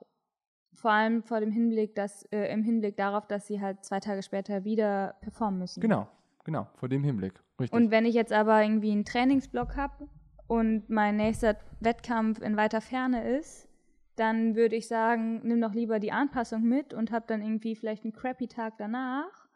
[0.74, 4.22] vor allem vor dem Hinblick, dass, äh, im Hinblick darauf, dass sie halt zwei Tage
[4.22, 5.80] später wieder performen müssen.
[5.80, 6.08] Genau,
[6.44, 7.34] genau, vor dem Hinblick.
[7.60, 7.76] Richtig.
[7.76, 10.08] Und wenn ich jetzt aber irgendwie einen Trainingsblock habe
[10.46, 13.68] und mein nächster Wettkampf in weiter Ferne ist,
[14.16, 18.04] dann würde ich sagen, nimm doch lieber die Anpassung mit und hab dann irgendwie vielleicht
[18.04, 19.48] einen crappy Tag danach,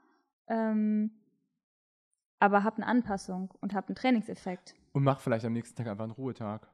[0.49, 1.11] ähm,
[2.39, 4.75] aber hab eine Anpassung und hab einen Trainingseffekt.
[4.93, 6.69] Und mach vielleicht am nächsten Tag einfach einen Ruhetag.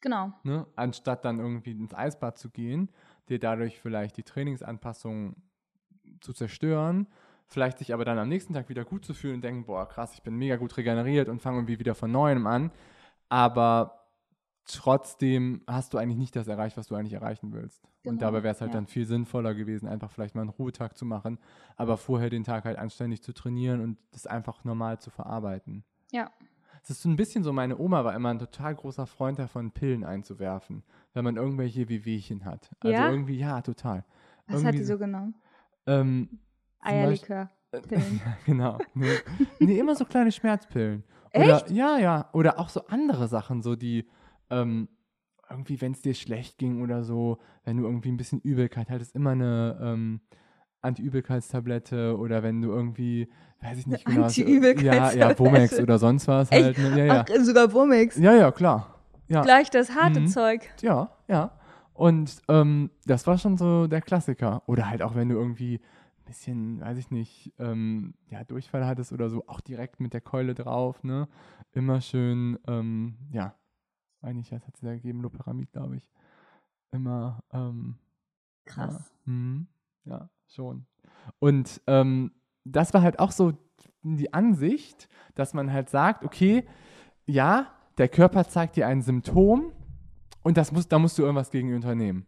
[0.00, 0.32] Genau.
[0.42, 0.66] Ne?
[0.74, 2.88] Anstatt dann irgendwie ins Eisbad zu gehen,
[3.28, 5.36] dir dadurch vielleicht die Trainingsanpassung
[6.20, 7.06] zu zerstören,
[7.46, 10.14] vielleicht sich aber dann am nächsten Tag wieder gut zu fühlen und denken, boah, krass,
[10.14, 12.70] ich bin mega gut regeneriert und fange irgendwie wieder von neuem an.
[13.28, 14.02] Aber
[14.64, 17.82] trotzdem hast du eigentlich nicht das erreicht, was du eigentlich erreichen willst.
[18.02, 18.78] Genau, Und dabei wäre es halt ja.
[18.78, 21.38] dann viel sinnvoller gewesen, einfach vielleicht mal einen Ruhetag zu machen,
[21.76, 25.84] aber vorher den Tag halt anständig zu trainieren und das einfach normal zu verarbeiten.
[26.10, 26.30] Ja.
[26.82, 29.70] Es ist so ein bisschen so, meine Oma war immer ein total großer Freund davon,
[29.70, 30.82] Pillen einzuwerfen,
[31.14, 32.70] wenn man irgendwelche Wehwehchen hat.
[32.80, 33.10] Also Ja?
[33.10, 34.04] irgendwie, ja, total.
[34.46, 35.34] Was Irgendwie hat die so- genommen?
[35.86, 36.40] Ähm,
[36.80, 37.50] Eierlikör.
[37.90, 38.00] Ja,
[38.44, 38.78] genau.
[38.92, 39.06] Nee.
[39.58, 41.04] nee, immer so kleine Schmerzpillen.
[41.30, 41.46] Echt?
[41.64, 42.28] Oder, ja, ja.
[42.34, 44.06] Oder auch so andere Sachen, so die,
[44.50, 44.88] ähm,
[45.48, 49.14] irgendwie, wenn es dir schlecht ging oder so, wenn du irgendwie ein bisschen Übelkeit hattest,
[49.14, 50.20] immer eine ähm,
[50.82, 53.28] Anti-Übelkeitstablette oder wenn du irgendwie,
[53.60, 54.28] weiß ich nicht genau.
[54.82, 56.76] Ja, ja, Womex oder sonst was halt.
[56.78, 56.98] Ne?
[56.98, 57.24] Ja, ja.
[57.28, 58.16] Ach, sogar Womix.
[58.16, 58.98] ja, ja, klar.
[59.28, 60.26] Ja, Gleich das harte Mhm.
[60.28, 60.68] Zeug.
[60.82, 61.52] ja, ja.
[61.94, 64.62] Und ähm, das war schon so der Klassiker.
[64.66, 69.12] Oder halt auch, wenn du irgendwie ein bisschen, weiß ich nicht, ähm, ja, Durchfall hattest
[69.12, 71.28] oder so, auch direkt mit der Keule drauf, ne?
[71.72, 73.54] Immer schön, ähm, ja,
[74.20, 75.20] eigentlich, was hat sie da gegeben?
[75.22, 76.10] Loperamid, glaube ich.
[76.90, 77.96] Immer, ähm,
[78.64, 79.12] Krass.
[79.26, 79.66] Ja, mhm.
[80.04, 80.86] ja, schon.
[81.38, 82.32] Und ähm,
[82.64, 83.52] das war halt auch so
[84.02, 86.64] die Ansicht, dass man halt sagt, okay,
[87.26, 89.72] ja, der Körper zeigt dir ein Symptom
[90.42, 92.26] und das muss, da musst du irgendwas gegen unternehmen.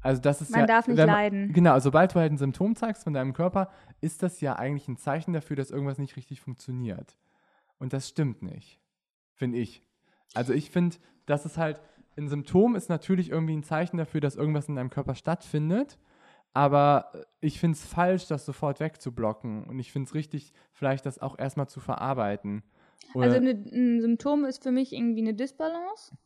[0.00, 1.52] Also das ist Man ja, darf nicht man- leiden.
[1.52, 4.96] Genau, sobald du halt ein Symptom zeigst von deinem Körper, ist das ja eigentlich ein
[4.96, 7.16] Zeichen dafür, dass irgendwas nicht richtig funktioniert.
[7.78, 8.80] Und das stimmt nicht,
[9.34, 9.82] finde ich.
[10.34, 11.80] Also ich finde, dass es halt,
[12.16, 15.98] ein Symptom ist natürlich irgendwie ein Zeichen dafür, dass irgendwas in deinem Körper stattfindet.
[16.56, 19.64] Aber ich finde es falsch, das sofort wegzublocken.
[19.64, 22.62] Und ich finde es richtig, vielleicht das auch erstmal zu verarbeiten.
[23.12, 26.16] Oder, Also ne, ein Symptom ist für mich irgendwie eine Disbalance.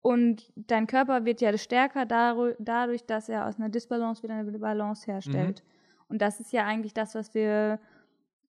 [0.00, 5.04] Und dein Körper wird ja stärker dadurch, dass er aus einer Disbalance wieder eine Balance
[5.04, 5.62] herstellt.
[6.08, 7.80] Und das ist ja eigentlich das, was wir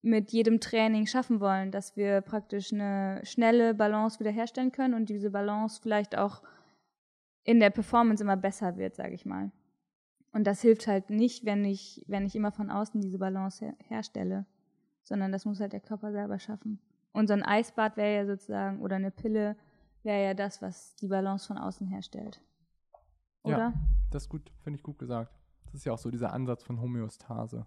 [0.02, 5.30] mit jedem Training schaffen wollen, dass wir praktisch eine schnelle Balance wiederherstellen können und diese
[5.30, 6.41] Balance vielleicht auch
[7.43, 9.52] in der Performance immer besser wird, sage ich mal.
[10.34, 13.76] Und das hilft halt nicht, wenn ich, wenn ich immer von außen diese Balance her
[13.88, 14.46] herstelle,
[15.04, 16.80] sondern das muss halt der Körper selber schaffen.
[17.12, 19.58] Und so ein Eisbad wäre ja sozusagen, oder eine Pille
[20.04, 22.41] wäre ja das, was die Balance von außen herstellt.
[23.44, 23.56] Ja.
[23.56, 23.74] Oder?
[24.12, 25.34] das ist gut, finde ich gut gesagt.
[25.65, 27.65] Das ist ja auch so dieser Ansatz von Homöostase.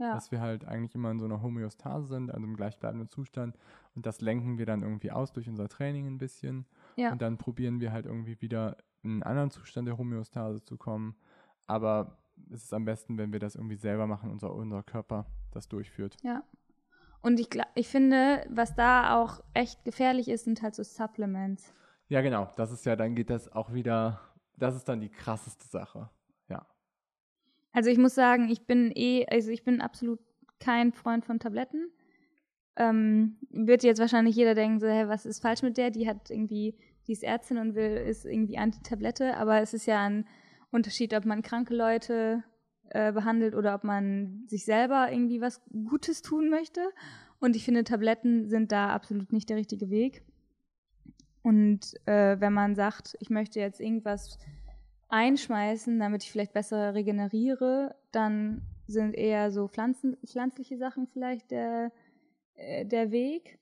[0.00, 0.14] Ja.
[0.14, 3.58] dass wir halt eigentlich immer in so einer Homöostase sind, also im gleichbleibenden Zustand.
[3.96, 6.66] Und das lenken wir dann irgendwie aus durch unser Training ein bisschen.
[6.94, 7.10] Ja.
[7.10, 11.16] Und dann probieren wir halt irgendwie wieder in einen anderen Zustand der Homöostase zu kommen.
[11.68, 12.18] Aber
[12.50, 16.16] es ist am besten, wenn wir das irgendwie selber machen, unser, unser Körper das durchführt.
[16.22, 16.42] Ja.
[17.20, 21.72] Und ich, ich finde, was da auch echt gefährlich ist, sind halt so Supplements.
[22.08, 22.48] Ja, genau.
[22.56, 24.20] Das ist ja, dann geht das auch wieder,
[24.56, 26.08] das ist dann die krasseste Sache.
[26.48, 26.66] Ja.
[27.72, 30.20] Also ich muss sagen, ich bin eh, also ich bin absolut
[30.58, 31.90] kein Freund von Tabletten.
[32.76, 35.90] Ähm, wird jetzt wahrscheinlich jeder denken, so, hä, was ist falsch mit der?
[35.90, 36.76] Die hat irgendwie,
[37.06, 40.26] die ist Ärztin und will, ist irgendwie Antitablette, aber es ist ja ein
[40.70, 42.44] Unterschied, ob man kranke Leute
[42.90, 46.80] äh, behandelt oder ob man sich selber irgendwie was Gutes tun möchte.
[47.40, 50.22] Und ich finde, Tabletten sind da absolut nicht der richtige Weg.
[51.42, 54.38] Und äh, wenn man sagt, ich möchte jetzt irgendwas
[55.08, 61.92] einschmeißen, damit ich vielleicht besser regeneriere, dann sind eher so Pflanzen, pflanzliche Sachen vielleicht der,
[62.54, 63.58] äh, der Weg.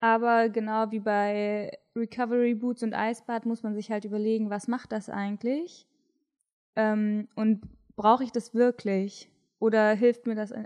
[0.00, 4.92] Aber genau wie bei Recovery Boots und Eisbad muss man sich halt überlegen, was macht
[4.92, 5.87] das eigentlich?
[6.76, 7.62] Ähm, und
[7.96, 9.30] brauche ich das wirklich?
[9.58, 10.64] Oder hilft mir das äh,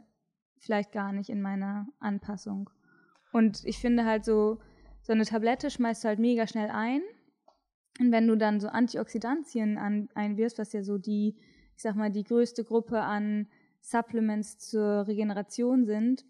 [0.58, 2.70] vielleicht gar nicht in meiner Anpassung?
[3.32, 4.58] Und ich finde halt so,
[5.00, 7.00] so eine Tablette schmeißt du halt mega schnell ein.
[8.00, 11.36] Und wenn du dann so Antioxidantien an, einwirfst, was ja so die,
[11.76, 13.48] ich sag mal, die größte Gruppe an
[13.80, 16.24] Supplements zur Regeneration sind,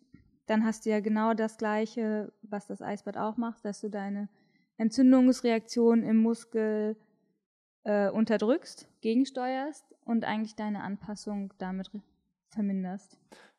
[0.47, 4.29] dann hast du ja genau das Gleiche, was das Eisbad auch macht, dass du deine
[4.77, 6.97] Entzündungsreaktion im Muskel
[7.85, 11.91] äh, unterdrückst, gegensteuerst und eigentlich deine Anpassung damit
[12.51, 13.19] verminderst.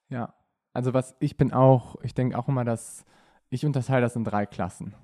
[0.10, 0.34] Ja.
[0.74, 3.06] Also was ich bin auch, ich denke auch immer, dass
[3.50, 4.96] ich unterteile das in drei Klassen.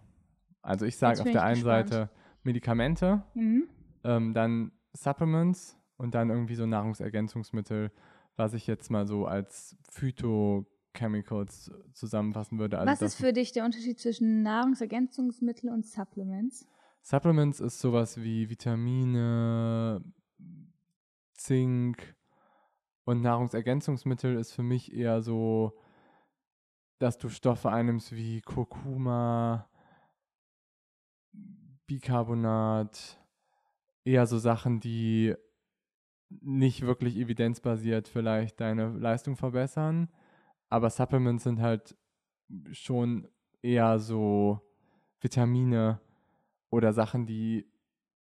[0.61, 1.89] Also ich sage auf der einen gespannt.
[1.89, 2.09] Seite
[2.43, 3.69] Medikamente, Mhm.
[4.03, 7.91] ähm, dann Supplements und dann irgendwie so Nahrungsergänzungsmittel,
[8.35, 12.79] was ich jetzt mal so als Phytochemicals zusammenfassen würde.
[12.79, 16.65] Also was ist für dich der Unterschied zwischen Nahrungsergänzungsmittel und Supplements?
[17.01, 20.03] Supplements ist sowas wie Vitamine,
[21.33, 22.15] Zink
[23.05, 25.79] und Nahrungsergänzungsmittel ist für mich eher so,
[26.99, 29.69] dass du Stoffe einnimmst wie Kurkuma,
[31.87, 33.19] Bicarbonat,
[34.03, 35.33] eher so Sachen, die
[36.29, 40.09] nicht wirklich evidenzbasiert vielleicht deine Leistung verbessern.
[40.69, 41.97] Aber Supplements sind halt
[42.71, 43.27] schon
[43.61, 44.61] eher so
[45.19, 45.99] Vitamine
[46.69, 47.67] oder Sachen, die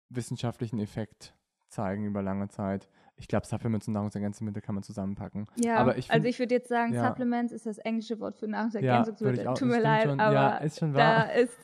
[0.09, 1.33] wissenschaftlichen Effekt
[1.67, 2.89] zeigen über lange Zeit.
[3.17, 5.47] Ich glaube, Supplements und Nahrungsergänzungsmittel kann man zusammenpacken.
[5.55, 7.07] Ja, Aber ich also find- ich würde jetzt sagen, ja.
[7.07, 9.47] Supplements ist das englische Wort für Ja, Nahrungsergänzungsmittel.
[9.47, 10.19] auch- Tut mir leid, schon.
[10.19, 11.33] aber Ja, ist schon da wahr.
[11.33, 11.57] ist,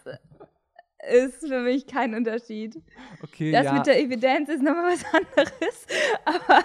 [1.12, 2.82] ist für mich kein Unterschied.
[3.22, 3.74] Okay, Das ja.
[3.74, 5.88] mit der Evidenz ist nochmal was anderes.
[6.26, 6.64] Aber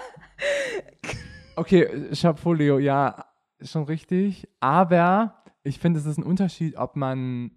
[1.55, 3.25] Okay, Chapeau, Leo, ja,
[3.61, 4.47] schon richtig.
[4.59, 7.51] Aber ich finde, es ist ein Unterschied, ob man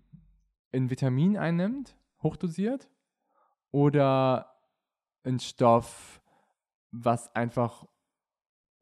[0.73, 2.89] ein Vitamin einnimmt, hochdosiert,
[3.73, 4.55] oder
[5.25, 6.21] ein Stoff,
[6.91, 7.87] was einfach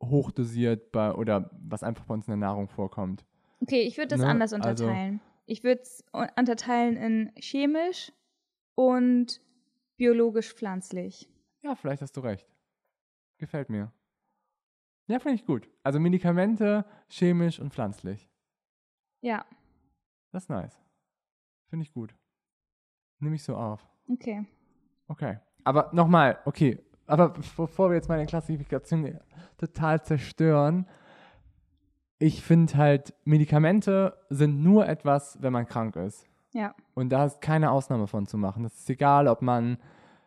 [0.03, 3.25] hochdosiert bei, oder was einfach bei uns in der Nahrung vorkommt.
[3.61, 5.21] okay, ich würde das Ne, anders also- unterteilen.
[5.47, 8.13] Ich würde es unterteilen in chemisch
[8.75, 9.41] und
[9.97, 11.29] biologisch-pflanzlich.
[11.63, 12.47] Ja, vielleicht hast du recht.
[13.39, 13.91] Gefällt mir.
[15.07, 15.71] Ja, finde ich gut.
[15.83, 18.29] Also Medikamente, chemisch und pflanzlich.
[19.23, 19.47] Ja,
[20.33, 20.79] Das ist nice.
[21.71, 22.15] Finde ich gut.
[23.21, 23.87] Nehme ich so auf.
[24.09, 24.45] okay.
[25.09, 25.39] Okay.
[25.65, 29.19] Aber nochmal, okay, aber bevor wir jetzt meine Klassifikation
[29.57, 30.87] total zerstören,
[32.19, 36.27] ich finde halt, Medikamente sind nur etwas, wenn man krank ist.
[36.53, 36.75] Ja.
[36.95, 38.63] Und da ist keine Ausnahme von zu machen.
[38.63, 39.79] Das ist egal, ob man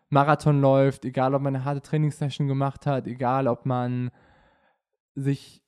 [0.09, 4.11] Marathon läuft, egal, ob man eine harte Trainingssession gemacht hat, egal, ob man
[5.15, 5.61] sich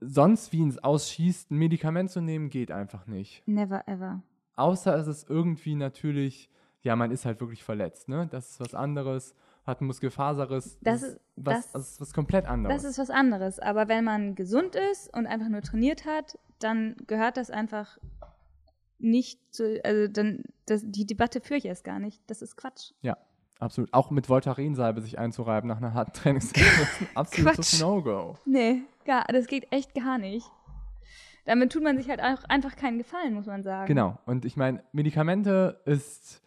[0.00, 3.46] sonst wie ins Ausschießt, ein Medikament zu nehmen, geht einfach nicht.
[3.46, 4.22] Never ever.
[4.60, 6.50] Außer es ist irgendwie natürlich,
[6.82, 8.28] ja, man ist halt wirklich verletzt, ne?
[8.30, 9.34] Das ist was anderes,
[9.66, 10.78] hat Muskelfaserriss.
[10.82, 12.82] Das ist- was, das- ist was komplett anderes.
[12.82, 13.58] Das ist was anderes.
[13.58, 17.96] Aber wenn man gesund ist und einfach nur trainiert hat, dann gehört das einfach
[18.98, 22.20] nicht zu, also dann, das, die Debatte führe ich erst gar nicht.
[22.26, 22.92] Das ist Quatsch.
[23.00, 23.16] Ja,
[23.58, 23.92] absolut.
[23.94, 27.80] Auch mit Voltarensalbe sich einzureiben nach einer harten Trainingssession ist ein absolutes.
[27.80, 28.36] No-Go.
[28.44, 30.46] Nee, gar, das geht echt gar nicht.
[31.44, 33.86] Damit tut man sich halt auch einfach keinen Gefallen, muss man sagen.
[33.86, 34.18] Genau.
[34.26, 36.42] Und ich meine, Medikamente ist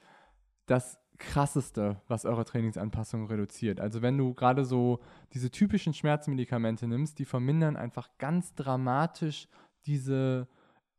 [0.66, 3.80] das krasseste, was eure Trainingsanpassung reduziert.
[3.80, 5.00] Also wenn du gerade so
[5.34, 9.48] diese typischen Schmerzmedikamente nimmst, die vermindern einfach ganz dramatisch
[9.86, 10.48] diese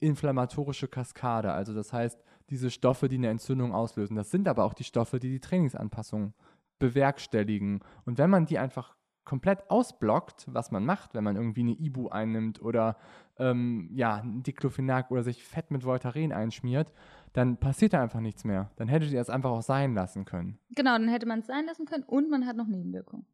[0.01, 1.53] inflammatorische Kaskade.
[1.53, 4.17] Also das heißt, diese Stoffe, die eine Entzündung auslösen.
[4.17, 6.35] Das sind aber auch die Stoffe, die die Trainingsanpassung
[6.79, 7.81] bewerkstelligen.
[8.05, 12.09] Und wenn man die einfach komplett ausblockt, was man macht, wenn man irgendwie eine Ibu
[12.09, 12.97] einnimmt oder
[13.39, 16.93] ähm, ja, ein Diclofenac oder sich fett mit Voltaren einschmiert,
[17.33, 18.71] dann passiert da einfach nichts mehr.
[18.77, 20.59] Dann hättet ihr es einfach auch sein lassen können.
[20.77, 23.27] Genau, dann hätte man es sein lassen können und man hat noch Nebenwirkungen.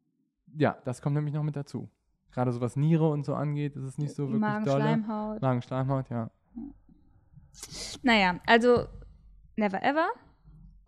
[0.57, 1.89] Ja, das kommt nämlich noch mit dazu.
[2.31, 4.81] Gerade so was Niere und so angeht, ist es nicht so wirklich Magen, dolle.
[4.81, 5.41] Schleimhaut.
[5.41, 6.31] Magen, Schleimhaut, ja.
[8.03, 8.87] Naja, also
[9.55, 10.07] never ever.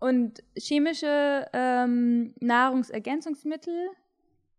[0.00, 3.90] Und chemische ähm, Nahrungsergänzungsmittel,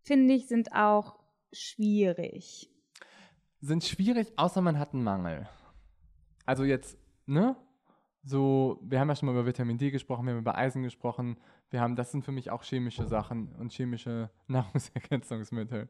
[0.06, 1.18] finde ich, sind auch
[1.52, 2.70] schwierig.
[3.60, 5.48] Sind schwierig, außer man hat einen Mangel.
[6.44, 7.56] Also jetzt, ne?
[8.22, 11.38] So, wir haben ja schon mal über Vitamin D gesprochen, wir haben über Eisen gesprochen.
[11.70, 15.88] Wir haben, das sind für mich auch chemische Sachen und chemische Nahrungsergänzungsmittel.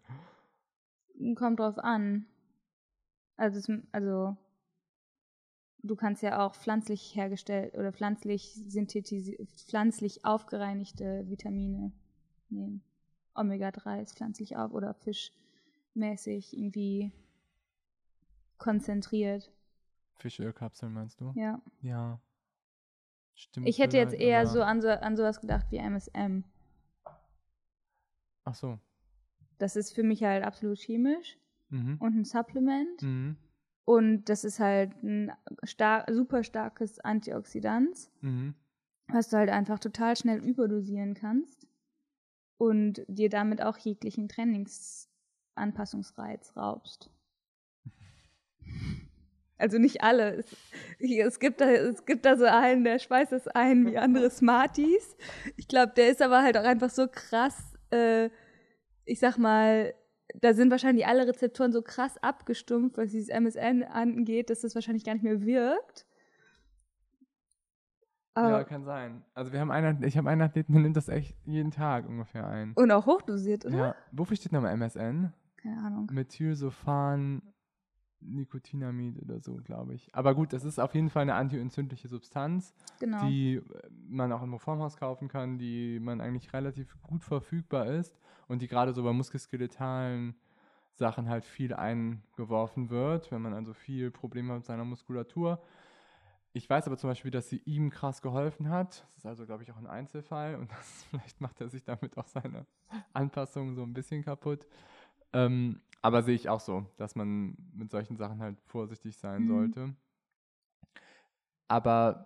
[1.34, 2.26] Kommt drauf an.
[3.36, 4.36] Also, also
[5.82, 11.92] du kannst ja auch pflanzlich hergestellt oder pflanzlich synthetisiert, pflanzlich aufgereinigte Vitamine
[12.48, 12.82] nehmen.
[13.36, 17.12] Omega-3 ist pflanzlich auf oder fischmäßig irgendwie
[18.58, 19.50] konzentriert.
[20.18, 21.32] Fischölkapseln meinst du?
[21.34, 21.60] Ja.
[21.82, 22.20] Ja.
[23.34, 23.68] Stimmt.
[23.68, 26.44] Ich hätte jetzt eher so an, so an sowas gedacht wie MSM.
[28.44, 28.78] Ach so.
[29.58, 31.96] Das ist für mich halt absolut chemisch Mhm.
[31.98, 33.02] und ein Supplement.
[33.02, 33.36] Mhm.
[33.84, 35.32] Und das ist halt ein
[35.64, 38.54] star super starkes Antioxidant, Mhm.
[39.08, 41.66] was du halt einfach total schnell überdosieren kannst
[42.58, 47.10] und dir damit auch jeglichen Trainingsanpassungsreiz raubst.
[49.58, 50.34] Also nicht alle.
[50.34, 50.54] Es,
[50.98, 55.16] es, gibt da, es gibt da so einen, der schweißt es ein wie andere Smarties.
[55.56, 58.28] Ich glaube, der ist aber halt auch einfach so krass, äh,
[59.06, 59.94] ich sag mal,
[60.34, 65.04] da sind wahrscheinlich alle Rezeptoren so krass abgestumpft, was dieses MSN angeht, dass das wahrscheinlich
[65.04, 66.04] gar nicht mehr wirkt.
[68.36, 69.22] Aber, ja, kann sein.
[69.34, 72.46] Also wir haben einen, ich habe einen Athleten, der nimmt das echt jeden Tag ungefähr
[72.46, 72.72] ein.
[72.74, 73.76] und auch hochdosiert, oder?
[73.76, 73.94] Ja.
[74.12, 75.32] Wofür steht nochmal MSN?
[75.56, 76.08] Keine Ahnung.
[76.12, 77.42] Methylsulfan
[78.20, 80.14] Nicotinamid oder so, glaube ich.
[80.14, 83.24] Aber gut, das ist auf jeden Fall eine antientzündliche Substanz, Genau.
[83.26, 83.62] die
[84.08, 88.18] man auch im Reformhaus kaufen kann, die man eigentlich relativ gut verfügbar ist
[88.48, 90.34] und die gerade so bei muskuloskeletalen
[90.94, 95.60] Sachen halt viel eingeworfen wird, wenn man also viel Probleme hat mit seiner Muskulatur.
[96.56, 99.04] Ich weiß aber zum Beispiel, dass sie ihm krass geholfen hat.
[99.08, 102.16] Das ist also, glaube ich, auch ein Einzelfall und das, vielleicht macht er sich damit
[102.16, 102.64] auch seine
[103.12, 104.66] Anpassungen so ein bisschen kaputt.
[105.34, 109.48] Ähm, aber sehe ich auch so, dass man mit solchen Sachen halt vorsichtig sein Mhm.
[109.48, 109.94] sollte.
[111.68, 112.24] Aber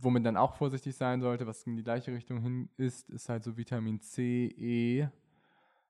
[0.00, 3.44] womit dann auch vorsichtig sein sollte, was in die gleiche Richtung hin ist, ist halt
[3.44, 5.08] so Vitamin C, E.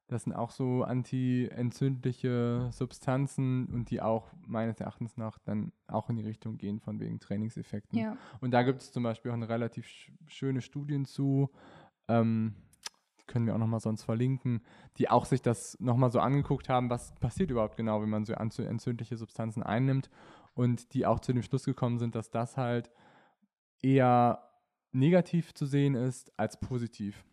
[0.07, 6.17] Das sind auch so anti-entzündliche Substanzen und die auch meines Erachtens nach dann auch in
[6.17, 7.99] die Richtung gehen von wegen Trainingseffekten.
[7.99, 8.17] ja.
[8.41, 11.51] Und da gibt es zum Beispiel auch eine relativ sch schöne Studien zu,
[12.09, 12.55] ähm,
[13.19, 14.63] die können wir auch nochmal sonst verlinken,
[14.99, 18.35] die auch sich das nochmal so angeguckt haben, was passiert überhaupt genau, wenn man so
[18.35, 20.11] entzündliche Substanzen einnimmt
[20.53, 22.91] und die auch zu dem Schluss gekommen sind, dass das halt
[23.81, 24.51] eher
[24.93, 27.25] negativ zu sehen ist als positiv.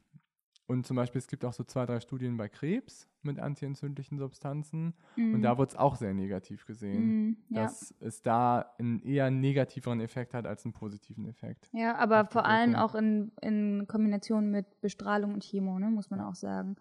[0.72, 4.94] Und zum Beispiel, es gibt auch so zwei, drei Studien bei Krebs mit antientzündlichen Substanzen
[5.18, 5.42] und Mhm.
[5.42, 7.38] da wurde es auch sehr negativ gesehen Mhm.
[7.50, 7.64] ja.
[7.64, 11.70] dass es da einen eher negativeren Effekt hat als einen positiven Effekt.
[11.74, 16.22] Ja, aber vor allem auch in, in Kombination mit Bestrahlung und Chemo, ne, muss man
[16.22, 16.78] auch sagen.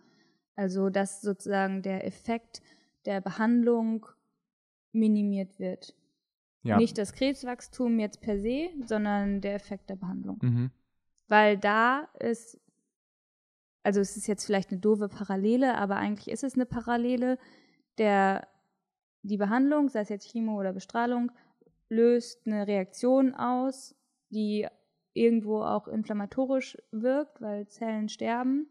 [0.54, 2.62] Also, dass sozusagen der Effekt
[3.06, 4.06] der Behandlung
[4.92, 5.94] minimiert wird.
[6.62, 6.76] Ja.
[6.76, 10.38] Nicht das Krebswachstum jetzt per se, sondern der Effekt der Behandlung.
[10.42, 10.70] Mhm.
[11.28, 12.60] Weil da ist
[13.82, 17.38] also es ist jetzt vielleicht eine doofe Parallele, aber eigentlich ist es eine Parallele,
[17.98, 18.46] der
[19.22, 21.30] die Behandlung, sei es jetzt Chemo oder Bestrahlung,
[21.88, 23.94] löst eine Reaktion aus,
[24.30, 24.66] die
[25.12, 28.68] irgendwo auch inflammatorisch wirkt, weil Zellen sterben.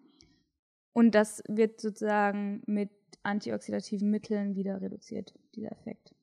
[0.94, 2.92] Und das wird sozusagen mit
[3.24, 6.16] antioxidativen Mitteln wieder reduziert, dieser Effekt.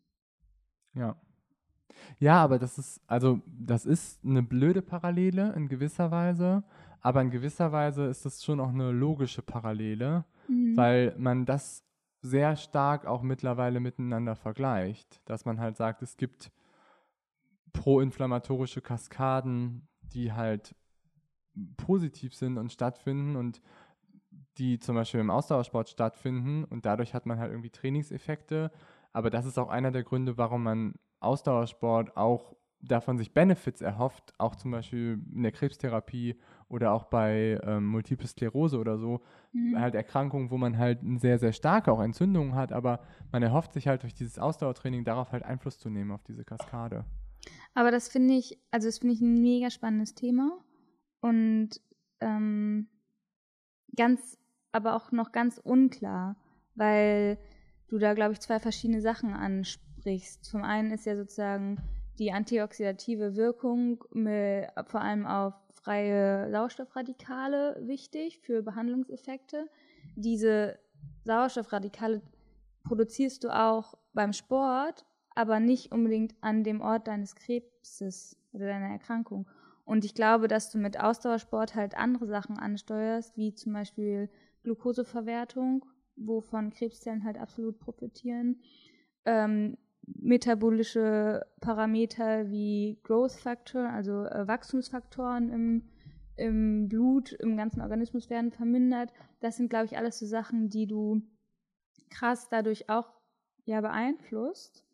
[0.95, 1.21] Ja.
[2.19, 6.65] Ja, aber das ist, also das ist eine blöde Parallele in gewisser Weise,
[7.01, 10.77] aber in gewisser Weise ist das schon auch eine logische Parallele, mhm.
[10.77, 11.85] weil man das
[12.23, 16.51] sehr stark auch mittlerweile miteinander vergleicht, dass man halt sagt, es gibt
[17.73, 20.75] proinflammatorische Kaskaden, die halt
[21.77, 23.63] positiv sind und stattfinden und
[24.59, 28.71] die zum Beispiel im Ausdauersport stattfinden und dadurch hat man halt irgendwie Trainingseffekte.
[29.13, 34.35] Aber das ist auch einer der Gründe, warum man Ausdauersport auch davon sich Benefits erhofft,
[34.39, 36.37] auch zum Beispiel in der Krebstherapie
[36.69, 39.21] oder auch bei ähm, Multiple Sklerose oder so,
[39.53, 39.79] mhm.
[39.79, 43.01] halt Erkrankungen, wo man halt sehr, sehr starke auch Entzündungen hat, aber
[43.33, 47.05] man erhofft sich halt durch dieses Ausdauertraining darauf halt Einfluss zu nehmen, auf diese Kaskade.
[47.75, 50.59] Aber das finde ich, also das finde ich ein mega spannendes Thema
[51.21, 51.81] und
[52.21, 52.89] ähm,
[53.97, 54.39] ganz,
[54.73, 56.37] aber auch noch ganz unklar,
[56.75, 57.39] weil
[57.89, 60.45] du da, glaube ich, zwei verschiedene Sachen ansprichst.
[60.45, 61.79] Zum einen ist ja sozusagen
[62.19, 65.55] die antioxidative Wirkung mit, vor allem auf
[65.87, 69.69] freie Sauerstoffradikale wichtig für Behandlungseffekte.
[70.17, 70.81] Diese
[71.25, 72.23] Sauerstoffradikale
[72.83, 75.05] produzierst du auch beim Sport,
[75.37, 79.47] aber nicht unbedingt an dem Ort deines Krebses oder deiner Erkrankung.
[79.85, 84.29] Und ich glaube, dass du mit Ausdauersport halt andere Sachen ansteuerst, wie zum Beispiel
[84.65, 85.85] Glukoseverwertung,
[86.17, 88.61] wovon Krebszellen halt absolut profitieren.
[89.25, 95.83] Ähm, metabolische Parameter wie Growth Factor, also äh, Wachstumsfaktoren im,
[96.37, 99.13] im Blut, im ganzen Organismus werden vermindert.
[99.41, 101.23] Das sind, glaube ich, alles so Sachen, die du
[102.11, 103.13] krass dadurch auch
[103.65, 104.85] ja beeinflusst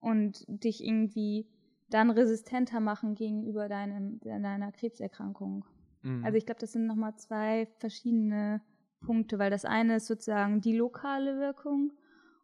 [0.00, 1.48] und dich irgendwie
[1.90, 5.64] dann resistenter machen gegenüber deinem, deiner Krebserkrankung.
[6.02, 6.24] Mhm.
[6.24, 8.60] Also ich glaube, das sind nochmal zwei verschiedene
[9.00, 11.92] Punkte, weil das eine ist sozusagen die lokale Wirkung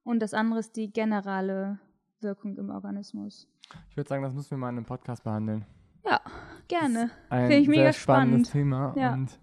[0.03, 1.79] und das andere ist die generale
[2.25, 3.47] Wirkung im Organismus.
[3.91, 5.65] Ich würde sagen, das müssen wir mal in einem Podcast behandeln.
[6.05, 6.21] Ja,
[6.67, 7.11] gerne.
[7.29, 8.51] Finde ich mega spannend.
[8.51, 9.13] Thema ja.
[9.13, 9.39] und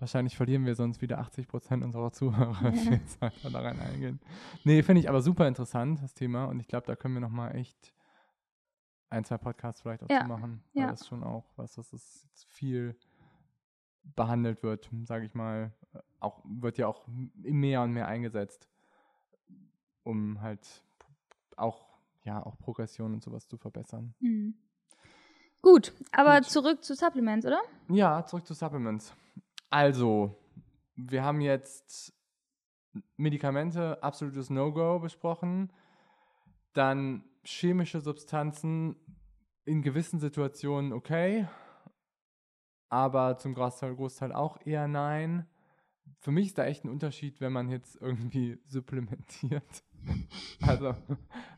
[0.00, 3.78] wahrscheinlich verlieren wir sonst wieder 80 Prozent unserer Zuhörer, wenn wir jetzt weiter da rein
[3.78, 4.20] eingehen.
[4.64, 7.54] Nee, finde ich aber super interessant, das Thema und ich glaube, da können wir nochmal
[7.54, 7.94] echt
[9.10, 10.22] ein, zwei Podcasts vielleicht auch ja.
[10.22, 10.90] zu machen, weil ja.
[10.90, 12.96] das schon auch was, das ist viel
[14.02, 15.72] behandelt wird, sage ich mal,
[16.18, 17.06] auch wird ja auch
[17.36, 18.68] mehr und mehr eingesetzt,
[20.02, 20.82] um halt
[21.56, 21.91] auch
[22.24, 24.14] ja, auch Progression und sowas zu verbessern.
[24.20, 24.54] Mhm.
[25.60, 26.50] Gut, aber Gut.
[26.50, 27.60] zurück zu Supplements, oder?
[27.88, 29.14] Ja, zurück zu Supplements.
[29.70, 30.36] Also,
[30.96, 32.12] wir haben jetzt
[33.16, 35.72] Medikamente, absolutes No-Go besprochen.
[36.72, 38.96] Dann chemische Substanzen
[39.64, 41.46] in gewissen Situationen okay,
[42.88, 45.46] aber zum Großteil, Großteil auch eher nein.
[46.18, 49.84] Für mich ist da echt ein Unterschied, wenn man jetzt irgendwie supplementiert
[50.62, 50.94] also,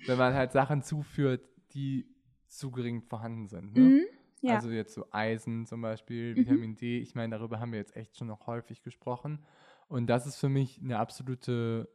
[0.07, 1.42] wenn man halt Sachen zuführt,
[1.72, 2.07] die
[2.49, 3.74] zu gering vorhanden sind.
[3.74, 3.80] Ne?
[3.80, 4.05] Mhm,
[4.42, 4.57] ja.
[4.57, 6.36] Also jetzt so Eisen zum Beispiel, mhm.
[6.36, 6.99] Vitamin D.
[6.99, 9.45] Ich meine, darüber haben wir jetzt echt schon noch häufig gesprochen.
[9.88, 11.88] Und das ist für mich eine absolute,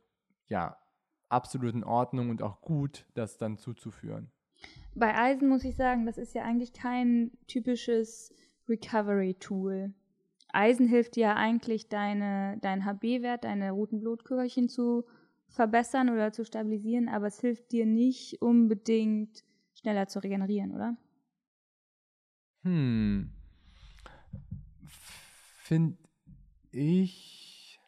[0.48, 0.78] ja,
[1.30, 4.32] absolut in Ordnung und auch gut, das dann zuzuführen.
[4.96, 8.34] Bei Eisen muss ich sagen, das ist ja eigentlich kein typisches
[8.68, 9.94] Recovery-Tool.
[10.52, 15.06] Eisen hilft dir ja eigentlich, deine, deinen HB-Wert, deine roten Blutkörperchen zu
[15.50, 19.44] verbessern oder zu stabilisieren, aber es hilft dir nicht unbedingt
[19.74, 20.96] schneller zu regenerieren, oder?
[22.64, 23.32] Hm.
[24.84, 25.98] Finde
[26.72, 27.80] ich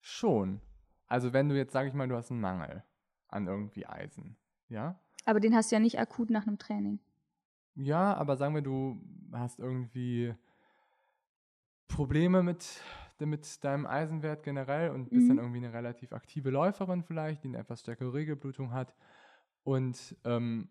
[0.00, 0.60] schon.
[1.06, 2.84] Also wenn du jetzt, sage ich mal, du hast einen Mangel
[3.28, 4.36] an irgendwie Eisen,
[4.68, 5.00] ja?
[5.24, 6.98] Aber den hast du ja nicht akut nach einem Training.
[7.74, 9.00] Ja, aber sagen wir, du
[9.32, 10.34] hast irgendwie
[11.88, 12.80] Probleme mit
[13.26, 15.28] mit deinem Eisenwert generell und bist mhm.
[15.28, 18.94] dann irgendwie eine relativ aktive Läuferin vielleicht, die eine etwas stärkere Regelblutung hat
[19.64, 20.68] und ähm,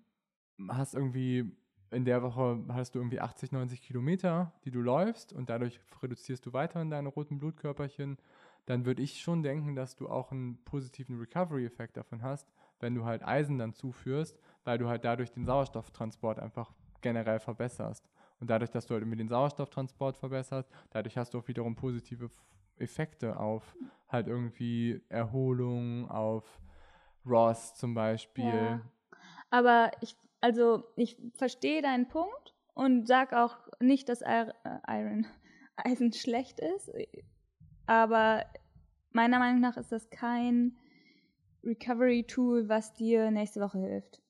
[0.69, 1.55] hast irgendwie
[1.91, 6.45] in der Woche hast du irgendwie 80, 90 Kilometer, die du läufst und dadurch reduzierst
[6.45, 8.17] du weiterhin deine roten Blutkörperchen,
[8.65, 12.47] dann würde ich schon denken, dass du auch einen positiven Recovery-Effekt davon hast,
[12.79, 18.09] wenn du halt Eisen dann zuführst, weil du halt dadurch den Sauerstofftransport einfach generell verbesserst.
[18.41, 22.31] Und dadurch, dass du halt irgendwie den Sauerstofftransport verbesserst, dadurch hast du auch wiederum positive
[22.77, 23.75] Effekte auf
[24.09, 26.59] halt irgendwie Erholung, auf
[27.25, 28.45] Ross zum Beispiel.
[28.45, 28.81] Ja.
[29.51, 35.27] Aber ich, also ich verstehe deinen Punkt und sag auch nicht, dass Iron,
[35.75, 36.91] Eisen schlecht ist.
[37.85, 38.45] aber
[39.11, 40.77] meiner Meinung nach ist das kein
[41.63, 44.21] Recovery-Tool, was dir nächste Woche hilft.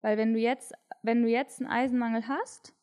[0.00, 2.74] Weil wenn du jetzt, wenn du jetzt einen Eisenmangel hast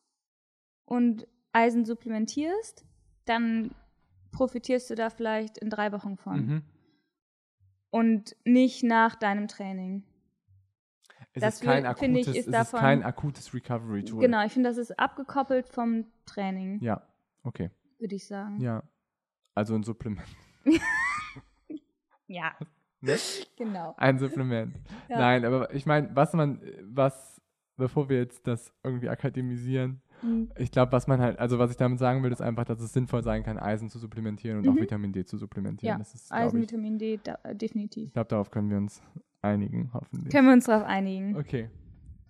[0.86, 2.84] und Eisen supplementierst,
[3.26, 3.74] dann
[4.32, 6.46] profitierst du da vielleicht in drei Wochen von.
[6.46, 6.62] Mhm.
[7.90, 10.02] Und nicht nach deinem Training.
[11.32, 14.20] Es, Das ist kein will- finde ich, akutes, ist davon- ist kein akutes Recovery-Tool.
[14.20, 17.06] Genau, ich finde, das ist abgekoppelt vom Training, Ja,
[17.42, 17.70] okay.
[17.98, 18.58] würde ich sagen.
[18.60, 18.82] Ja.
[19.54, 20.26] Also ein Supplement.
[22.28, 22.56] Ja,
[23.00, 23.16] Ne?
[23.56, 23.94] genau.
[23.98, 24.74] Ein Supplement.
[25.08, 25.18] Ja.
[25.18, 27.40] Nein, aber ich meine, was man, was,
[27.76, 30.50] bevor wir jetzt das irgendwie akademisieren, Mhm.
[30.56, 32.92] ich glaube, was man halt, also was ich damit sagen will, ist einfach, dass es
[32.92, 34.80] sinnvoll sein kann, Eisen zu supplementieren und auch Mhm.
[34.80, 35.94] Vitamin D zu supplementieren.
[35.94, 38.06] Ja, Das ist, Eisen, ich, Vitamin D, da, definitiv.
[38.08, 39.02] ich glaube, darauf können wir uns
[39.42, 40.32] einigen, hoffentlich.
[40.32, 41.36] Können wir uns darauf einigen.
[41.36, 41.70] Okay,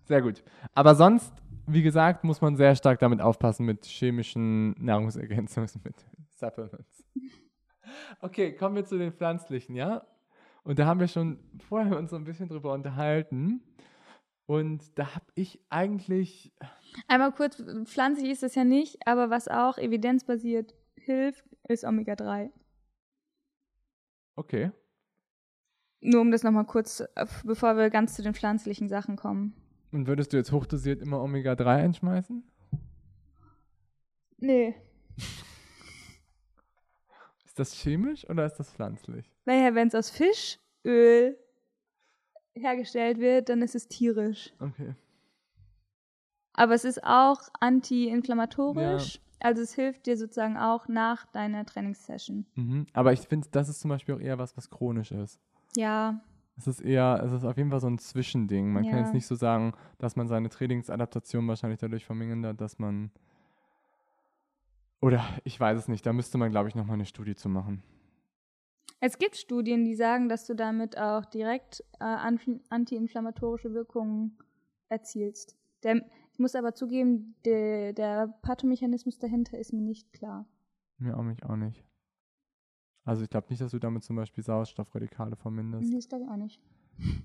[0.05, 0.43] sehr gut.
[0.75, 1.33] Aber sonst,
[1.67, 7.05] wie gesagt, muss man sehr stark damit aufpassen mit chemischen Nahrungsergänzungsmitteln, Supplements.
[8.21, 10.03] Okay, kommen wir zu den pflanzlichen, ja?
[10.65, 13.63] Und da haben wir schon vorher uns so ein bisschen drüber unterhalten.
[14.47, 16.53] Und da habe ich eigentlich,
[17.09, 22.51] Einmal kurz, pflanzlich ist das ja nicht, aber was auch evidenzbasiert hilft, ist Omega-3.
[24.37, 24.71] okay,
[26.01, 29.55] Nur um das nochmal kurz, äh, bevor wir ganz zu den pflanzlichen Sachen kommen.
[29.91, 32.45] und würdest du jetzt hochdosiert immer Omega-3 einschmeißen?
[34.39, 34.75] Nee.
[37.45, 39.33] Ist das chemisch oder ist das pflanzlich?
[39.47, 41.39] Naja, wenn es aus Fischöl
[42.57, 44.53] hergestellt wird, dann ist es tierisch.
[44.61, 44.95] Okay.
[46.55, 49.21] Aber es ist auch anti-inflammatorisch.
[49.41, 52.47] Also es hilft dir sozusagen auch nach deiner Trainingssession.
[52.55, 52.87] Mhm.
[52.95, 55.39] Aber ich finde, das ist zum Beispiel auch eher was, was chronisch ist.
[55.77, 56.21] Ja,
[56.59, 58.73] Es ist eher, es ist auf jeden Fall so ein Zwischending.
[58.73, 59.05] Man kann Ja.
[59.05, 63.11] jetzt nicht so sagen, dass man seine Trainingsadaptation wahrscheinlich dadurch vermindert, dass man.
[65.03, 67.83] Oder ich weiß es nicht, da müsste man, glaube ich, nochmal eine Studie zu machen.
[69.01, 74.39] Es gibt Studien, die sagen, dass du damit auch direkt äh, anti- anti-inflammatorische Wirkungen
[74.89, 75.57] erzielst.
[75.83, 80.47] Der, ich muss aber zugeben, der, der Pathomechanismus dahinter ist mir nicht klar.
[80.99, 81.85] Mir auch mich auch nicht.
[83.05, 85.89] Also ich glaube nicht, dass du damit zum Beispiel Sauerstoffradikale verminderst.
[85.89, 86.61] Nee, das glaube ich auch nicht.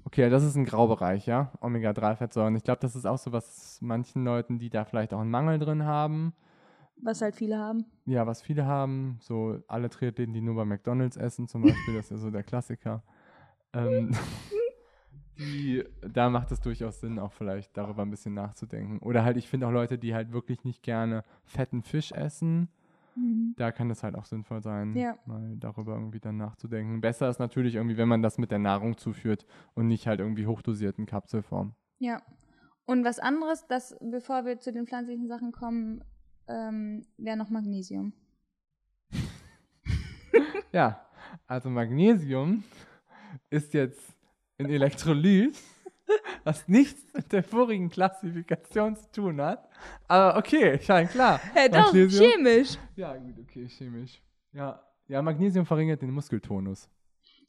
[0.03, 1.53] Okay, das ist ein Graubereich, ja?
[1.61, 2.55] Omega-3-Fettsäuren.
[2.55, 5.57] Ich glaube, das ist auch so was manchen Leuten, die da vielleicht auch einen Mangel
[5.59, 6.33] drin haben.
[7.03, 7.85] Was halt viele haben.
[8.05, 12.05] Ja, was viele haben, so alle Triathleten, die nur bei McDonalds essen zum Beispiel, das
[12.05, 13.03] ist ja so der Klassiker.
[13.73, 14.11] Ähm,
[15.37, 18.99] die, da macht es durchaus Sinn, auch vielleicht darüber ein bisschen nachzudenken.
[18.99, 22.69] Oder halt, ich finde auch Leute, die halt wirklich nicht gerne fetten Fisch essen,
[23.15, 23.55] Mhm.
[23.57, 25.17] da kann es halt auch sinnvoll sein, Ja.
[25.25, 27.01] mal darüber irgendwie dann nachzudenken.
[27.01, 30.47] Besser ist natürlich irgendwie, wenn man das mit der Nahrung zuführt und nicht halt irgendwie
[30.47, 31.73] hochdosiert in Kapselform.
[31.99, 32.21] Ja.
[32.85, 36.03] Und was anderes, das, bevor wir zu den pflanzlichen Sachen kommen,
[36.47, 38.13] ähm, wäre noch Magnesium.
[40.73, 41.05] Ja,
[41.47, 42.63] also Magnesium
[43.49, 44.01] ist jetzt
[44.57, 45.57] ein Elektrolyt,
[46.45, 49.67] was nichts mit der vorigen Klassifikation zu tun hat.
[50.07, 51.39] Aber okay, scheint klar.
[51.53, 52.77] Hey, doch, Magnesium- chemisch.
[52.95, 54.21] Ja, gut, okay, chemisch.
[54.53, 56.89] Ja, ja Magnesium verringert den Muskeltonus.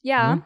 [0.00, 0.44] Ja, Mhm.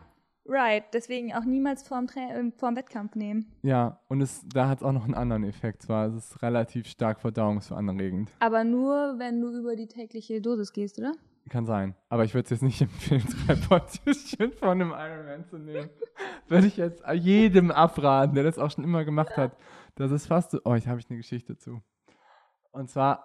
[0.49, 0.85] Right.
[0.93, 3.47] Deswegen auch niemals vorm, Tra äh, vorm Wettkampf nehmen.
[3.63, 5.83] Ja, und es, da hat es auch noch einen anderen Effekt.
[5.83, 8.33] Zwar ist es relativ stark verdauungsanregend.
[8.41, 11.13] Aber nur, wenn du über die tägliche Dosis gehst, oder?
[11.49, 11.95] Kann sein.
[12.09, 15.91] Aber ich würde es jetzt nicht empfehlen, drei Portierchen von einem Ironman zu nehmen.
[16.49, 19.57] Würde ich jetzt jedem abraten, der das auch schon immer gemacht hat.
[19.95, 20.61] Das ist fast so.
[20.65, 21.81] Oh, ich habe ich eine Geschichte zu.
[22.73, 23.25] Und zwar,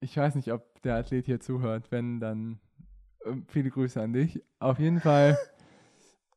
[0.00, 1.90] ich weiß nicht, ob der Athlet hier zuhört.
[1.90, 2.60] Wenn, dann
[3.24, 4.42] äh, viele Grüße an dich.
[4.58, 5.38] Auf jeden Fall,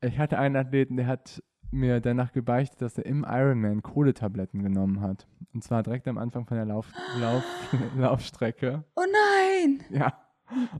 [0.03, 1.41] ich hatte einen Athleten, der hat
[1.71, 5.27] mir danach gebeichtet, dass er im Ironman Kohletabletten genommen hat.
[5.53, 6.87] Und zwar direkt am Anfang von der Lauf,
[7.19, 7.43] Lauf,
[7.97, 8.83] Laufstrecke.
[8.95, 9.83] Oh nein!
[9.89, 10.13] Ja.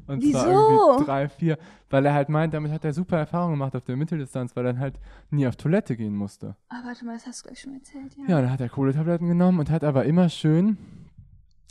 [0.06, 0.40] Und Wieso?
[0.40, 1.58] zwar irgendwie drei, vier.
[1.90, 4.74] Weil er halt meint, damit hat er super Erfahrungen gemacht auf der Mitteldistanz, weil er
[4.74, 5.00] dann halt
[5.32, 6.56] nie auf Toilette gehen musste.
[6.70, 8.26] Ah, warte mal, das hast du gleich schon erzählt, ja.
[8.28, 10.78] Ja, dann hat er Kohletabletten genommen und hat aber immer schön.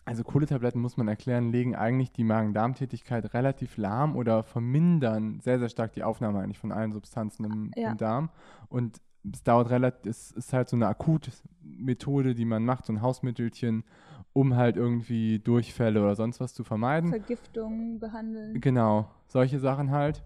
[0.04, 5.68] Also Kohletabletten muss man erklären, legen eigentlich die Magen-Darm-Tätigkeit relativ lahm oder vermindern sehr, sehr
[5.68, 7.92] stark die Aufnahme eigentlich von allen Substanzen im, Ja.
[7.92, 8.30] im Darm.
[8.68, 9.00] Und
[9.32, 13.84] es dauert relativ, es ist halt so eine Akutmethode, die man macht, so ein Hausmittelchen,
[14.32, 17.10] um halt irgendwie Durchfälle oder sonst was zu vermeiden.
[17.10, 18.60] Vergiftung behandeln.
[18.60, 20.24] Genau, solche Sachen halt.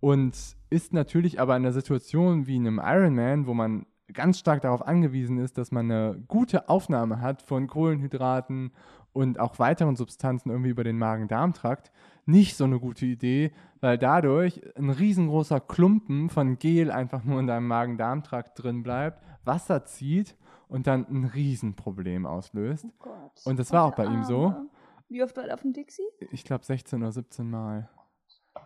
[0.00, 0.34] Und
[0.70, 4.86] ist natürlich aber in einer Situation wie in einem Ironman, wo man ganz stark darauf
[4.86, 8.72] angewiesen ist, dass man eine gute Aufnahme hat von Kohlenhydraten
[9.12, 11.92] und auch weiteren Substanzen irgendwie über den Magen-Darm-Trakt,
[12.24, 17.46] nicht so eine gute Idee, weil dadurch ein riesengroßer Klumpen von Gel einfach nur in
[17.46, 20.36] deinem Magen-Darm-Trakt drin bleibt, Wasser zieht
[20.68, 22.86] und dann ein Riesenproblem auslöst.
[22.88, 23.40] Oh Gott.
[23.44, 24.46] Und das war auch bei der ihm so.
[24.46, 24.68] Arme.
[25.08, 26.06] Wie oft war er auf dem Dixie?
[26.30, 27.90] Ich glaube 16 oder 17 Mal.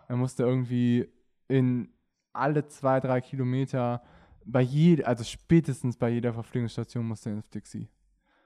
[0.07, 1.11] Er musste irgendwie
[1.49, 1.89] in
[2.31, 4.01] alle zwei, drei Kilometer
[4.45, 7.89] bei jeder, also spätestens bei jeder Verpflegungsstation musste er ins Dixie.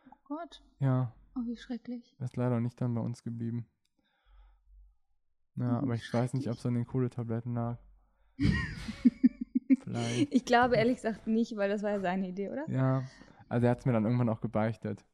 [0.09, 2.15] Oh Gott, Ja, oh, wie schrecklich.
[2.19, 3.65] er ist leider nicht dann bei uns geblieben.
[5.55, 7.77] Ja, Oh, aber ich weiß nicht, ob es an den Kohletabletten lag.
[9.83, 10.33] Vielleicht.
[10.33, 12.69] Ich glaube ehrlich gesagt nicht, weil das war ja seine Idee, oder?
[12.69, 13.03] Ja,
[13.49, 15.05] also er hat es mir dann irgendwann auch gebeichtet.